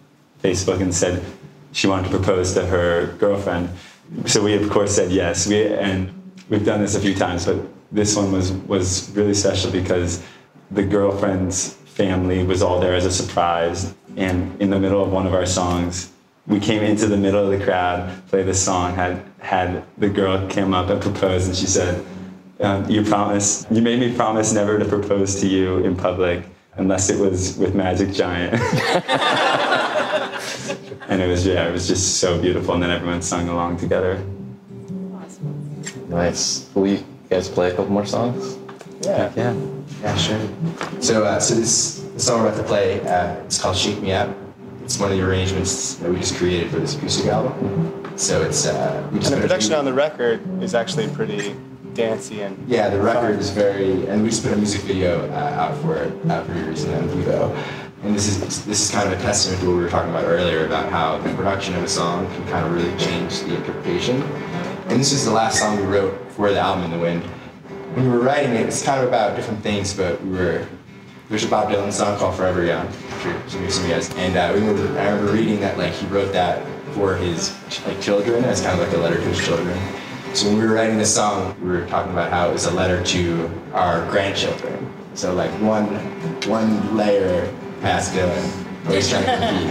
[0.44, 1.24] Facebook and said
[1.72, 3.70] she wanted to propose to her girlfriend.
[4.26, 5.48] So we of course said yes.
[5.48, 6.14] We and
[6.50, 7.58] we've done this a few times, but
[7.92, 10.24] this one was was really special because
[10.72, 15.28] the girlfriend's family was all there as a surprise, and in the middle of one
[15.28, 16.12] of our songs,
[16.48, 20.48] we came into the middle of the crowd, played the song, had had the girl
[20.48, 22.04] came up and proposed, and she said,
[22.60, 26.46] um, "You promise, you made me promise never to propose to you in public
[26.76, 28.54] unless it was with Magic Giant."
[31.10, 32.74] and it was yeah, it was just so beautiful.
[32.74, 34.24] And then everyone sung along together.
[36.08, 36.70] Nice.
[36.76, 38.58] Will you guys play a couple more songs?
[39.02, 39.32] Yeah.
[39.36, 39.56] Yeah.
[40.02, 40.40] Yeah, sure.
[41.00, 44.30] So, uh, so this song we're about to play, uh, it's called "Shake Me Up."
[44.84, 48.12] It's one of the arrangements that we just created for this acoustic album.
[48.18, 51.56] So it's uh, we And the a production on the record is actually pretty
[51.94, 55.62] dancey and Yeah, the record is very, and we just put a music video uh,
[55.62, 57.56] out for it uh, pretty recently on Vevo.
[58.04, 60.26] And this is this is kind of a testament to what we were talking about
[60.26, 64.22] earlier about how the production of a song can kind of really change the interpretation.
[64.88, 67.24] And this is the last song we wrote for the album In the Wind.
[67.96, 70.68] When we were writing it, it's kind of about different things, but we were
[71.30, 72.92] there's a Bob Dylan song called Forever Young.
[73.22, 74.14] Sure some of some of you guys.
[74.16, 77.56] And uh, we were, I remember reading that like he wrote that for his
[77.88, 79.78] like children as kind of like a letter to his children.
[80.34, 82.72] So when we were writing this song, we were talking about how it was a
[82.72, 84.92] letter to our grandchildren.
[85.14, 85.86] So like one
[86.50, 89.70] one layer past Dylan, always trying to compete.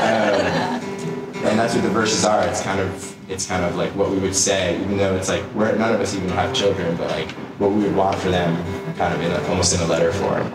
[0.00, 2.46] Um, and that's what the verses are.
[2.46, 5.42] It's kind of it's kind of like what we would say, even though it's like
[5.54, 8.54] we're none of us even have children, but like what we would want for them,
[8.94, 10.46] kind of in a, almost in a letter form.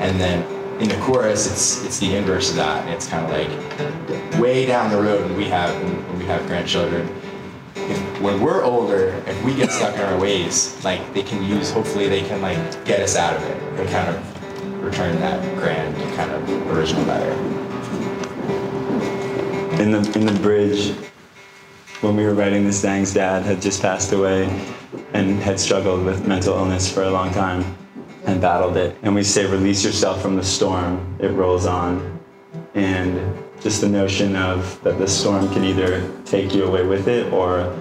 [0.00, 0.42] And then
[0.80, 2.88] in the chorus, it's it's the inverse of that.
[2.88, 7.06] It's kind of like way down the road when we have when we have grandchildren.
[8.20, 11.70] When we're older, if we get stuck in our ways, like they can use.
[11.70, 15.96] Hopefully, they can like get us out of it and kind of return that grand
[16.16, 17.32] kind of original letter.
[19.82, 20.94] In the in the bridge,
[22.02, 24.44] when we were writing this, Zang's dad had just passed away,
[25.14, 27.64] and had struggled with mental illness for a long time,
[28.26, 28.98] and battled it.
[29.02, 32.20] And we say, "Release yourself from the storm; it rolls on."
[32.74, 33.18] And
[33.62, 37.74] just the notion of that the storm can either take you away with it, or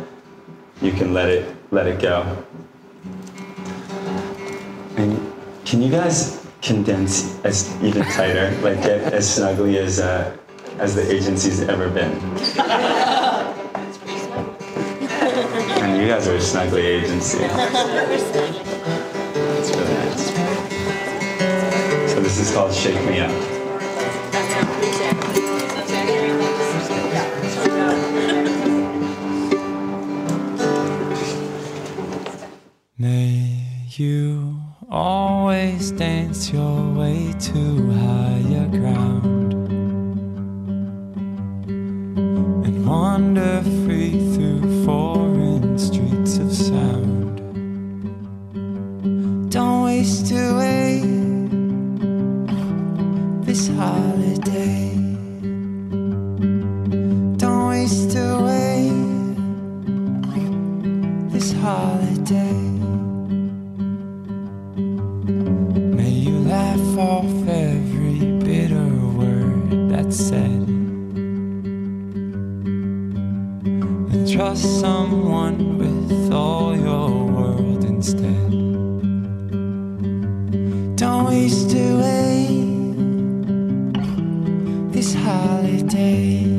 [0.81, 2.43] you can let it let it go.
[4.97, 5.33] And
[5.65, 10.35] can you guys condense as even tighter, like get as snugly as uh,
[10.77, 12.11] as the agency's ever been?
[15.81, 17.39] And you guys are a snuggly agency.
[19.59, 20.25] It's really nice.
[22.13, 23.58] So this is called Shake Me Up.
[34.91, 39.38] Always dance your way to higher ground
[85.89, 86.58] holiday.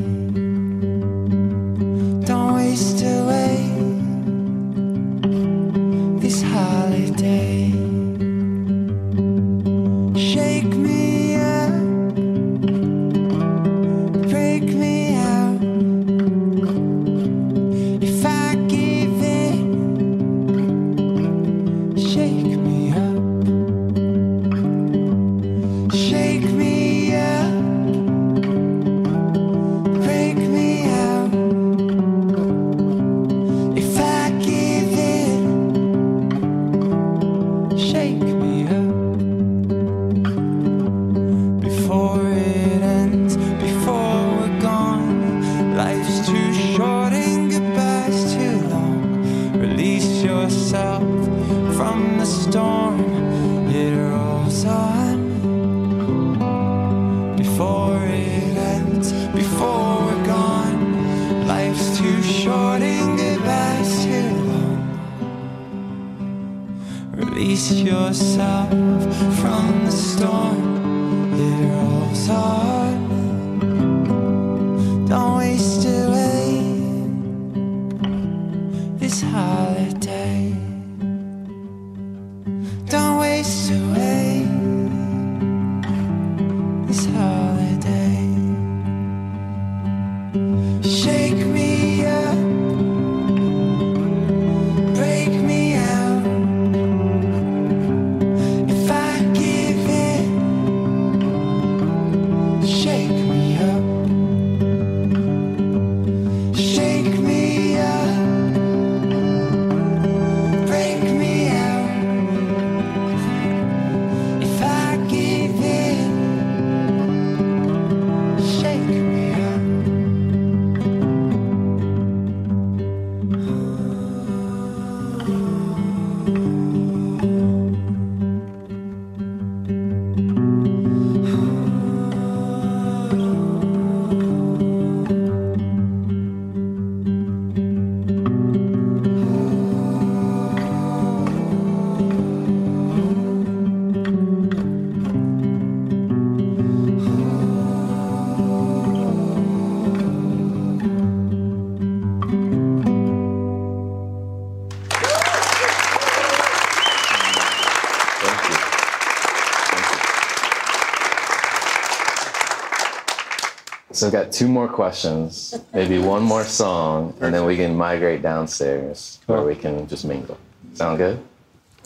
[164.01, 168.23] So I've got two more questions, maybe one more song, and then we can migrate
[168.23, 170.39] downstairs where we can just mingle.
[170.73, 171.23] Sound good?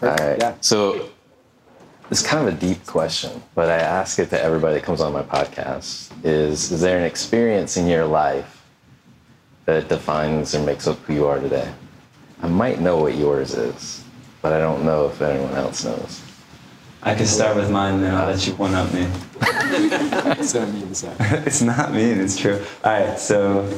[0.01, 0.39] All right.
[0.39, 0.55] Yeah.
[0.61, 1.09] So
[2.12, 5.12] it's kind of a deep question, but I ask it to everybody that comes on
[5.12, 6.12] my podcast.
[6.23, 8.62] Is is there an experience in your life
[9.65, 11.69] that defines or makes up who you are today?
[12.43, 14.05] I might know what yours is,
[14.41, 16.23] but I don't know if anyone else knows.
[17.03, 19.09] I can start with mine, then I'll let you one up me.
[20.38, 21.14] It's not mean to say.
[21.20, 22.62] it's not mean, it's true.
[22.84, 23.68] All right, so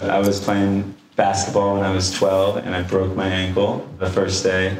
[0.00, 4.42] I was playing basketball when I was 12 and I broke my ankle the first
[4.42, 4.76] day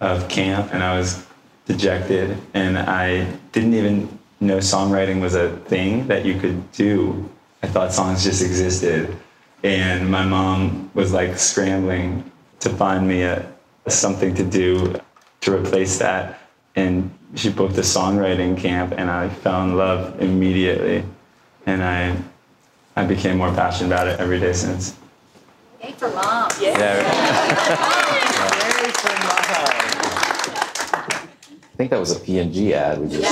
[0.00, 1.26] of camp and I was
[1.66, 7.28] dejected and I didn't even know songwriting was a thing that you could do.
[7.62, 9.16] I thought songs just existed.
[9.62, 12.30] And my mom was like scrambling
[12.60, 13.50] to find me a,
[13.88, 14.94] something to do
[15.40, 16.40] to replace that.
[16.76, 21.04] And she booked a songwriting camp and I fell in love immediately.
[21.66, 22.16] And I,
[22.96, 24.96] I became more passionate about it every day since.
[25.82, 26.50] Yay for mom.
[26.60, 26.74] Yeah.
[31.62, 33.22] I think that was a P&G ad we just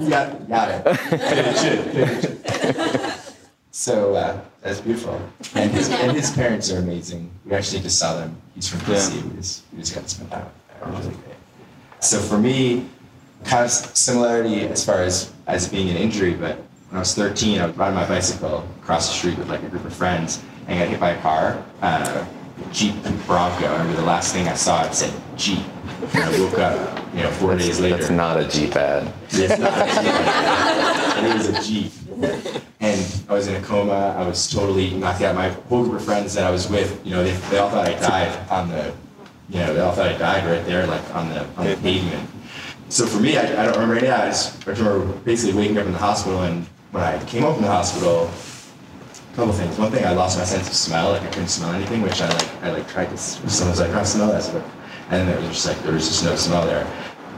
[0.00, 0.84] You got, got it.
[3.70, 5.20] so uh, that's beautiful.
[5.54, 7.30] And his, and his parents are amazing.
[7.44, 8.36] We actually just saw them.
[8.54, 9.22] He's from DC.
[9.22, 10.92] We, just, we just got to spend time with them.
[10.92, 11.31] Really great.
[12.02, 12.88] So for me,
[13.44, 16.56] kind of similarity as far as, as being an injury, but
[16.88, 19.68] when I was 13, I was riding my bicycle across the street with like a
[19.68, 21.64] group of friends and got hit by a car.
[21.80, 22.26] Uh,
[22.72, 22.94] Jeep
[23.26, 23.66] Bronco.
[23.66, 25.64] I remember the last thing I saw, it said Jeep.
[26.14, 27.96] And I woke up, you know, four days later.
[27.96, 29.12] That's not a Jeep ad.
[29.30, 31.24] It's not a Jeep.
[31.24, 32.62] it was a Jeep.
[32.80, 34.14] And I was in a coma.
[34.18, 35.36] I was totally knocked out.
[35.36, 37.88] My whole group of friends that I was with, you know, they, they all thought
[37.88, 38.92] I died on the,
[39.48, 42.28] you know, they all thought I died right there, like on the on the pavement.
[42.88, 44.24] So for me, I, I don't remember any of that.
[44.24, 47.54] I just I remember basically waking up in the hospital, and when I came home
[47.54, 48.30] from the hospital,
[49.32, 49.78] a couple things.
[49.78, 51.12] One thing, I lost my sense of smell.
[51.12, 52.62] Like I couldn't smell anything, which I like.
[52.62, 53.16] I like tried to.
[53.16, 54.62] Someone was like, "I smell that," and
[55.10, 56.86] then there was just like there was just no smell there.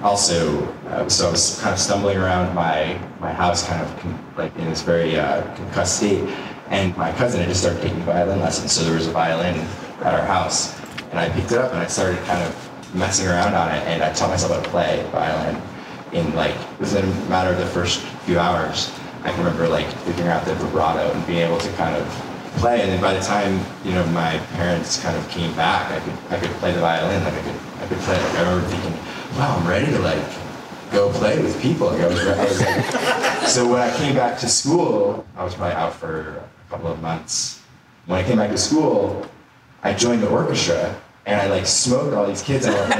[0.02, 4.18] Also, uh, so I was kind of stumbling around my my house, kind of con-
[4.36, 6.28] like in this very uh, concussed state.
[6.70, 9.54] And my cousin had just started taking violin lessons, so there was a violin
[10.00, 10.74] at our house,
[11.14, 14.02] and I picked it up and I started kind of messing around on it, and
[14.02, 15.62] I taught myself how to play violin
[16.12, 18.90] in like within a matter of the first few hours.
[19.22, 22.04] I can remember like figuring out the vibrato and being able to kind of
[22.56, 22.82] play.
[22.82, 26.32] And then by the time you know my parents kind of came back, I could
[26.32, 27.22] I could play the violin.
[27.22, 28.20] Like I could I could play.
[28.20, 28.92] Like I remember thinking,
[29.38, 30.24] wow, I'm ready to like
[30.90, 31.90] go play with people.
[31.92, 35.54] Like I was, I was like, so when I came back to school, I was
[35.54, 37.62] probably out for a couple of months.
[38.06, 39.28] When I came back to school,
[39.84, 41.00] I joined the orchestra.
[41.26, 42.90] And I like smoked all these kids, all was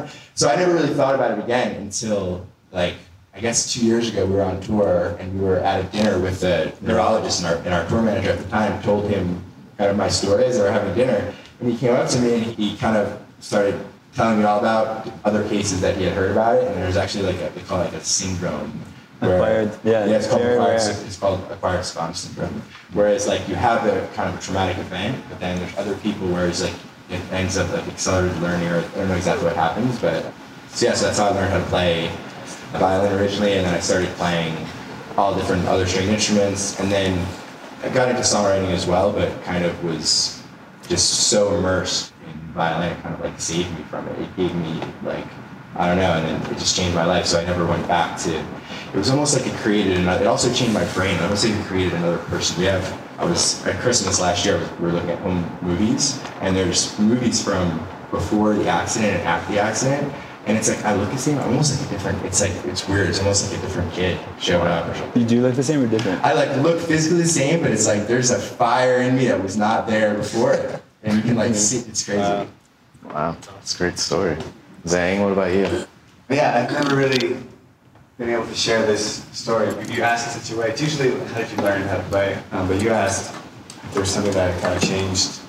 [0.00, 0.10] like?
[0.34, 2.94] So I never really thought about it again until like
[3.34, 6.18] I guess two years ago we were on tour and we were at a dinner
[6.18, 9.42] with the neurologist and our, and our tour manager at the time told him
[9.78, 11.32] kind of my story as they were having dinner.
[11.60, 13.80] And he came up to me and he kind of started
[14.14, 16.66] telling me all about other cases that he had heard about it.
[16.66, 18.82] And there's actually like a, they call it like a syndrome.
[19.22, 21.04] Acquired- yeah, yeah, it's called very acquired, rare.
[21.06, 22.62] it's called acquired savant syndrome.
[22.92, 26.26] Whereas like you have a kind of a traumatic event, but then there's other people
[26.28, 26.74] where it's like
[27.10, 30.32] it ends up like accelerated learning or I don't know exactly what happens, but
[30.70, 32.10] so yeah, so that's how I learned how to play
[32.72, 34.56] violin originally, and then I started playing
[35.16, 37.26] all different other string instruments, and then
[37.82, 40.42] I got into songwriting as well, but kind of was
[40.88, 44.18] just so immersed in violin, it kind of like saved me from it.
[44.20, 45.26] It gave me like
[45.76, 47.26] I don't know, and then it just changed my life.
[47.26, 48.38] So I never went back to.
[48.92, 50.24] It was almost like it created another.
[50.24, 51.16] It also changed my brain.
[51.18, 52.58] I almost like it created another person.
[52.58, 52.84] We have.
[53.18, 54.58] I was at Christmas last year.
[54.80, 59.52] We were looking at home movies, and there's movies from before the accident and after
[59.52, 60.12] the accident.
[60.46, 62.24] And it's like I look at the same, almost like a different.
[62.24, 63.08] It's like it's weird.
[63.08, 65.22] It's almost like a different kid showing up or something.
[65.22, 66.24] You do look the same or different?
[66.24, 69.40] I like look physically the same, but it's like there's a fire in me that
[69.40, 71.78] was not there before, and you can like see.
[71.88, 72.48] It's crazy.
[73.04, 74.36] Wow, that's a great story.
[74.86, 75.84] Zang, what about you?
[76.28, 77.36] Yeah, I've never really
[78.18, 79.68] been able to share this story.
[79.92, 80.68] You asked in such a way.
[80.70, 83.34] It's usually how did you learn how to play, um, but you asked
[83.84, 85.40] if there was something that kind of changed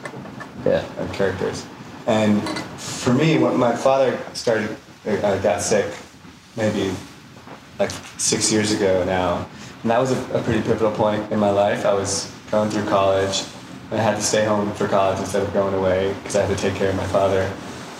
[0.66, 0.84] Yeah.
[1.00, 1.66] uh, characters.
[2.08, 2.42] And
[2.78, 4.76] for me, when my father started,
[5.08, 5.86] uh, got sick,
[6.58, 6.92] maybe
[7.80, 9.46] like six years ago now,
[9.82, 11.86] and that was a, a pretty pivotal point in my life.
[11.86, 13.44] I was going through college,
[13.92, 16.56] and I had to stay home for college instead of going away because I had
[16.56, 17.52] to take care of my father.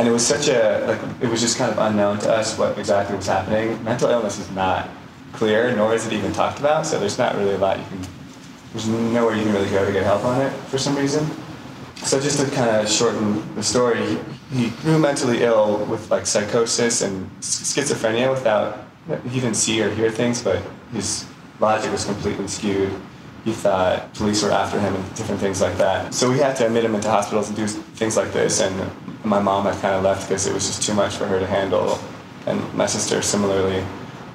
[0.02, 2.76] And it was such a like it was just kind of unknown to us what
[2.80, 3.84] exactly was happening.
[3.84, 4.90] Mental illness is not
[5.32, 6.88] clear, nor is it even talked about.
[6.88, 8.00] So there's not really a lot you can.
[8.74, 11.30] There's nowhere you can really go to get help on it for some reason.
[11.98, 14.18] So just to kind of shorten the story,
[14.52, 18.80] he, grew mentally ill with like psychosis and schizophrenia without
[19.30, 21.28] he didn't see or hear things, but his
[21.60, 22.92] logic was completely skewed.
[23.44, 26.14] He thought police were after him and different things like that.
[26.14, 28.62] So we had to admit him into hospitals and do things like this.
[28.62, 28.92] And
[29.24, 31.48] my mom had kind of left because it was just too much for her to
[31.48, 32.00] handle,
[32.46, 33.84] and my sister similarly.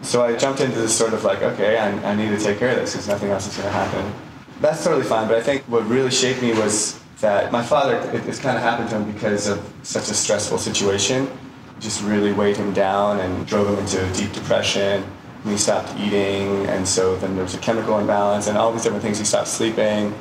[0.02, 2.70] So I jumped into this sort of like, okay, I, I need to take care
[2.70, 4.12] of this because nothing else is going to happen.
[4.61, 8.22] That's totally fine, but I think what really shaped me was that my father, it,
[8.40, 11.28] kind of happened to him because of such a stressful situation.
[11.80, 15.04] Just really weighed him down and drove him into deep depression.
[15.47, 19.03] He stopped eating, and so then there was a chemical imbalance and all these different
[19.03, 19.18] things.
[19.18, 20.12] He stopped sleeping.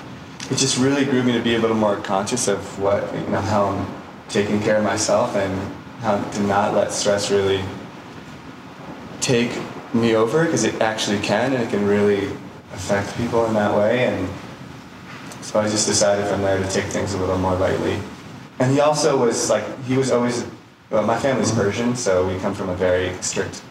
[0.51, 3.41] It just really grew me to be a little more conscious of what, you know,
[3.41, 3.87] how I'm
[4.29, 7.63] taking care of myself and how to not let stress really
[9.19, 9.51] take
[9.95, 12.27] me over because it actually can and it can really
[12.73, 14.05] affect people in that way.
[14.05, 14.29] And
[15.41, 17.99] so I just decided from there to take things a little more lightly.
[18.59, 20.45] And he also was like, he was always,
[20.91, 23.63] well, my family's Persian, so we come from a very strict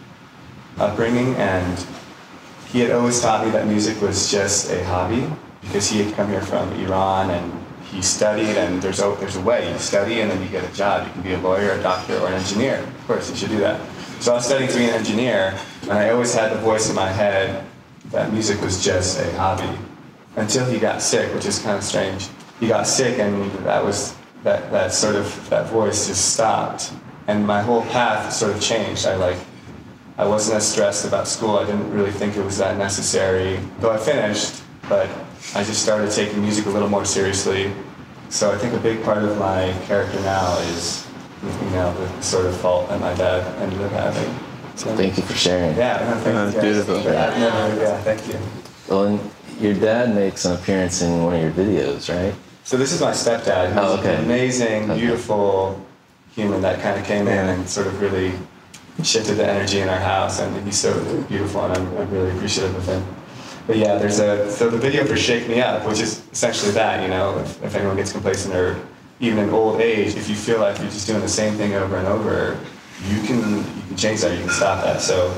[0.78, 1.34] upbringing.
[1.36, 1.86] And
[2.70, 5.26] he had always taught me that music was just a hobby
[5.62, 7.52] because he had come here from Iran and
[7.84, 10.74] he studied and there's a, there's a way you study and then you get a
[10.74, 11.06] job.
[11.06, 12.78] You can be a lawyer, a doctor, or an engineer.
[12.78, 13.80] Of course, you should do that.
[14.20, 16.96] So I was studying to be an engineer and I always had the voice in
[16.96, 17.64] my head
[18.10, 19.78] that music was just a hobby
[20.36, 22.28] until he got sick, which is kind of strange.
[22.60, 26.92] He got sick, and that was that that sort of that voice just stopped,
[27.26, 29.06] and my whole path sort of changed.
[29.06, 29.38] I like
[30.16, 31.58] I wasn't as stressed about school.
[31.58, 34.62] I didn't really think it was that necessary, though I finished.
[34.88, 35.08] But
[35.54, 37.72] I just started taking music a little more seriously.
[38.28, 41.06] So I think a big part of my character now is,
[41.42, 44.32] you know, the sort of fault that my dad ended up having.
[44.76, 45.76] So thank you for sharing.
[45.76, 46.60] Yeah, no, thank That's you.
[46.60, 46.62] guys.
[46.86, 47.00] beautiful.
[47.12, 48.38] Yeah, no, yeah, thank you.
[48.88, 49.20] Well, and
[49.60, 52.34] your dad makes an appearance in one of your videos, right?
[52.64, 53.68] So this is my stepdad.
[53.68, 54.16] He's Oh, okay.
[54.16, 55.00] an amazing, Okay.
[55.00, 55.80] beautiful
[56.34, 58.32] human that kind of came in and sort of really
[59.02, 60.92] shifted the energy in our house, and he's so
[61.24, 63.04] beautiful, and I'm, I'm really appreciative of him.
[63.66, 67.02] But yeah, there's a so the video for "Shake Me Up," which is essentially that.
[67.02, 68.78] You know, if, if anyone gets complacent or
[69.20, 71.96] even in old age, if you feel like you're just doing the same thing over
[71.96, 72.58] and over,
[73.08, 74.32] you can you can change that.
[74.36, 75.00] You can stop that.
[75.00, 75.34] So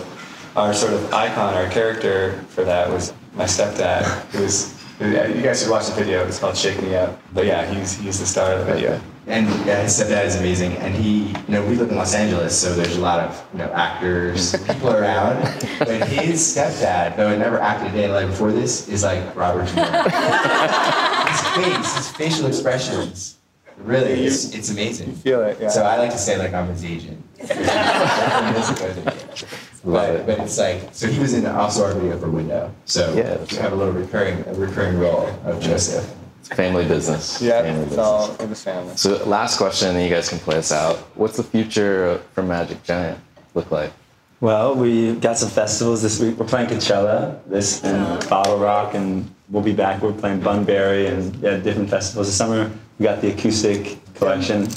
[0.57, 4.75] our sort of icon, our character for that was my stepdad, who was.
[4.99, 6.27] You guys should watch the video.
[6.27, 9.01] It's called "Shake Me Up." But yeah, he's he's the star of the video.
[9.29, 10.73] And yeah, his stepdad is amazing.
[10.75, 13.59] And he, you know, we live in Los Angeles, so there's a lot of, you
[13.59, 15.43] know, actors, people around.
[15.81, 19.35] But his stepdad, though I never acted a day in life before this, is like
[19.35, 21.27] Robert De Niro.
[21.29, 23.39] his face, his facial expressions,
[23.79, 25.13] really, it's, it's amazing.
[25.17, 25.71] feel it, yeah.
[25.71, 27.23] So I like to say like I'm his agent.
[29.85, 32.73] but, but it's like so he was in also our video for Window.
[32.85, 33.39] So Yeah.
[33.51, 36.09] we have a little recurring a recurring role of Joseph.
[36.47, 37.43] It's family business.
[37.43, 38.07] Yeah, family it's business.
[38.07, 38.97] all in the family.
[38.97, 40.97] So last question, and you guys can play us out.
[41.17, 43.19] What's the future for Magic Giant
[43.55, 43.93] look like?
[44.41, 46.39] Well, we got some festivals this week.
[46.39, 48.45] We're playing Coachella, this and uh-huh.
[48.45, 50.03] BottleRock, and we'll be back.
[50.03, 52.71] We're playing Bunbury and yeah, different festivals this summer.
[52.99, 54.69] We got the acoustic collection.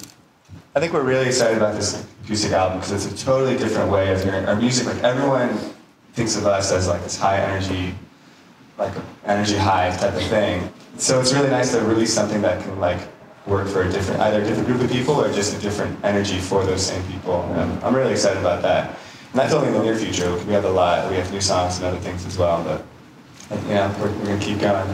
[0.76, 4.12] I think we're really excited about this acoustic album because it's a totally different way
[4.12, 4.88] of hearing our music.
[4.88, 5.56] Like everyone
[6.14, 7.94] thinks of us as like this high energy,
[8.78, 8.94] like
[9.26, 10.72] energy high type of thing.
[10.98, 13.00] So it's really nice to release something that can like
[13.48, 16.40] work for a different, either a different group of people or just a different energy
[16.40, 17.44] for those same people.
[17.54, 18.90] And I'm really excited about that.
[19.32, 20.36] And that's only in the near future.
[20.46, 21.10] We have a lot.
[21.10, 22.64] We have new songs and other things as well.
[22.64, 22.84] But
[23.68, 24.94] yeah, we're, we're gonna keep going.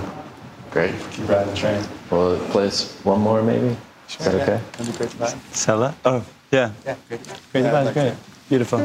[0.72, 0.94] Great.
[1.12, 1.84] Keep riding the train.
[2.12, 3.76] Well, play us one more, maybe.
[4.10, 4.62] Is that okay?
[4.74, 5.28] That'd be great to buy.
[5.52, 5.96] Sella?
[6.06, 6.72] Oh, yeah.
[6.86, 7.22] Yeah, great.
[7.52, 8.14] Great Yeah, advice, I'd like great.
[8.50, 8.80] Beautiful.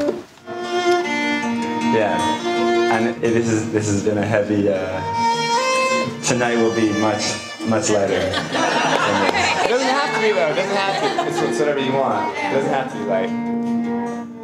[1.93, 2.17] Yeah.
[2.93, 4.69] And it, this is this has been a heavy.
[4.69, 5.01] Uh,
[6.23, 7.23] tonight will be much
[7.61, 8.13] much lighter.
[8.13, 10.51] It doesn't have to be though.
[10.51, 11.27] It doesn't have to.
[11.29, 12.35] It's, it's whatever you want.
[12.37, 13.29] It doesn't have to be light.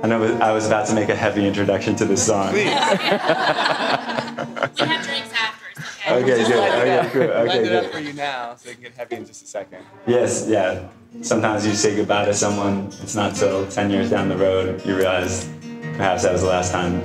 [0.03, 2.49] I know I was about to make a heavy introduction to this song.
[2.51, 2.69] Please.
[2.69, 6.13] have drinks after.
[6.13, 6.59] Okay, Just good.
[6.59, 7.11] light it Okay, up.
[7.13, 7.29] good.
[7.29, 7.91] Light Okay, it up good.
[7.91, 9.83] for you now, so you can get heavy in just a second.
[10.05, 10.87] Yes, yeah.
[11.21, 14.95] Sometimes you say goodbye to someone, it's not till 10 years down the road you
[14.95, 15.49] realize
[15.95, 17.01] perhaps that was the last time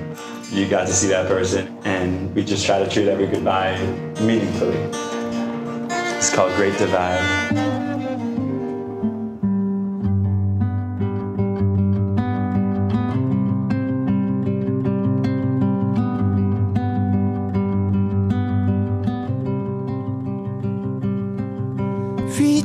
[0.53, 1.79] you got to see that person.
[1.85, 3.79] And we just try to treat every goodbye
[4.21, 4.77] meaningfully.
[6.17, 7.63] It's called Great Divide.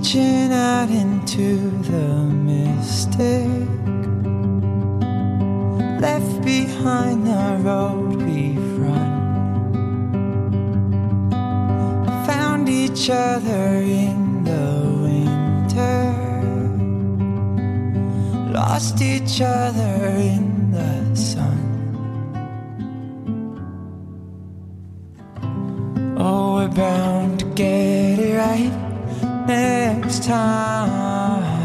[0.08, 2.08] reaching out into the
[2.48, 3.48] mystic.
[6.00, 7.27] Left behind
[7.68, 8.42] road we
[8.80, 9.14] run.
[12.26, 13.66] Found each other
[14.06, 14.68] in the
[15.06, 16.02] winter.
[18.60, 19.96] Lost each other
[20.34, 20.46] in
[20.78, 21.60] the sun.
[26.18, 28.76] Oh we're bound to get it right
[29.46, 31.58] next time.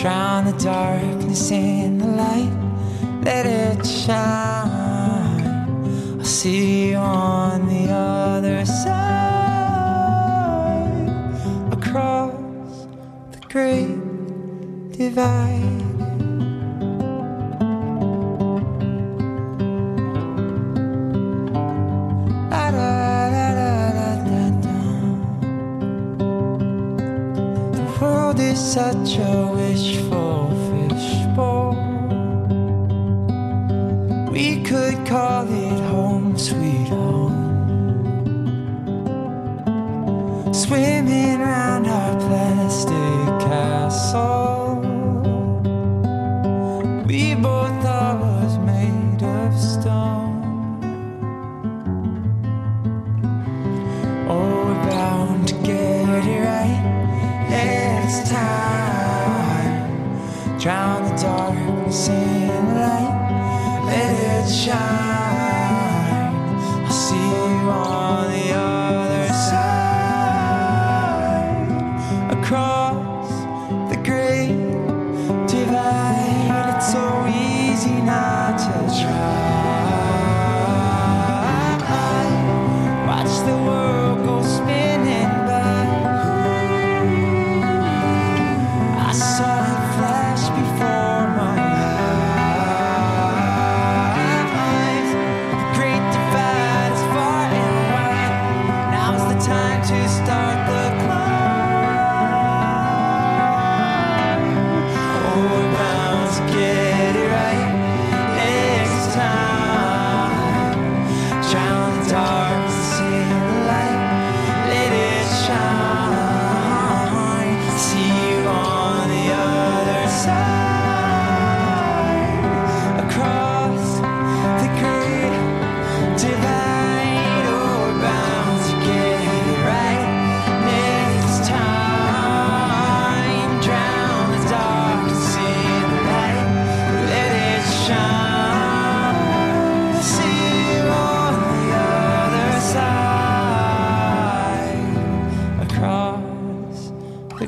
[0.00, 1.63] Drown the darkness in.
[61.08, 64.78] The darkness in the light, let it shine.
[66.84, 69.73] I'll see you on the other side,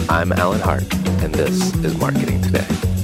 [0.10, 0.92] I'm Alan Hart,
[1.22, 2.97] and this is Marketing Today.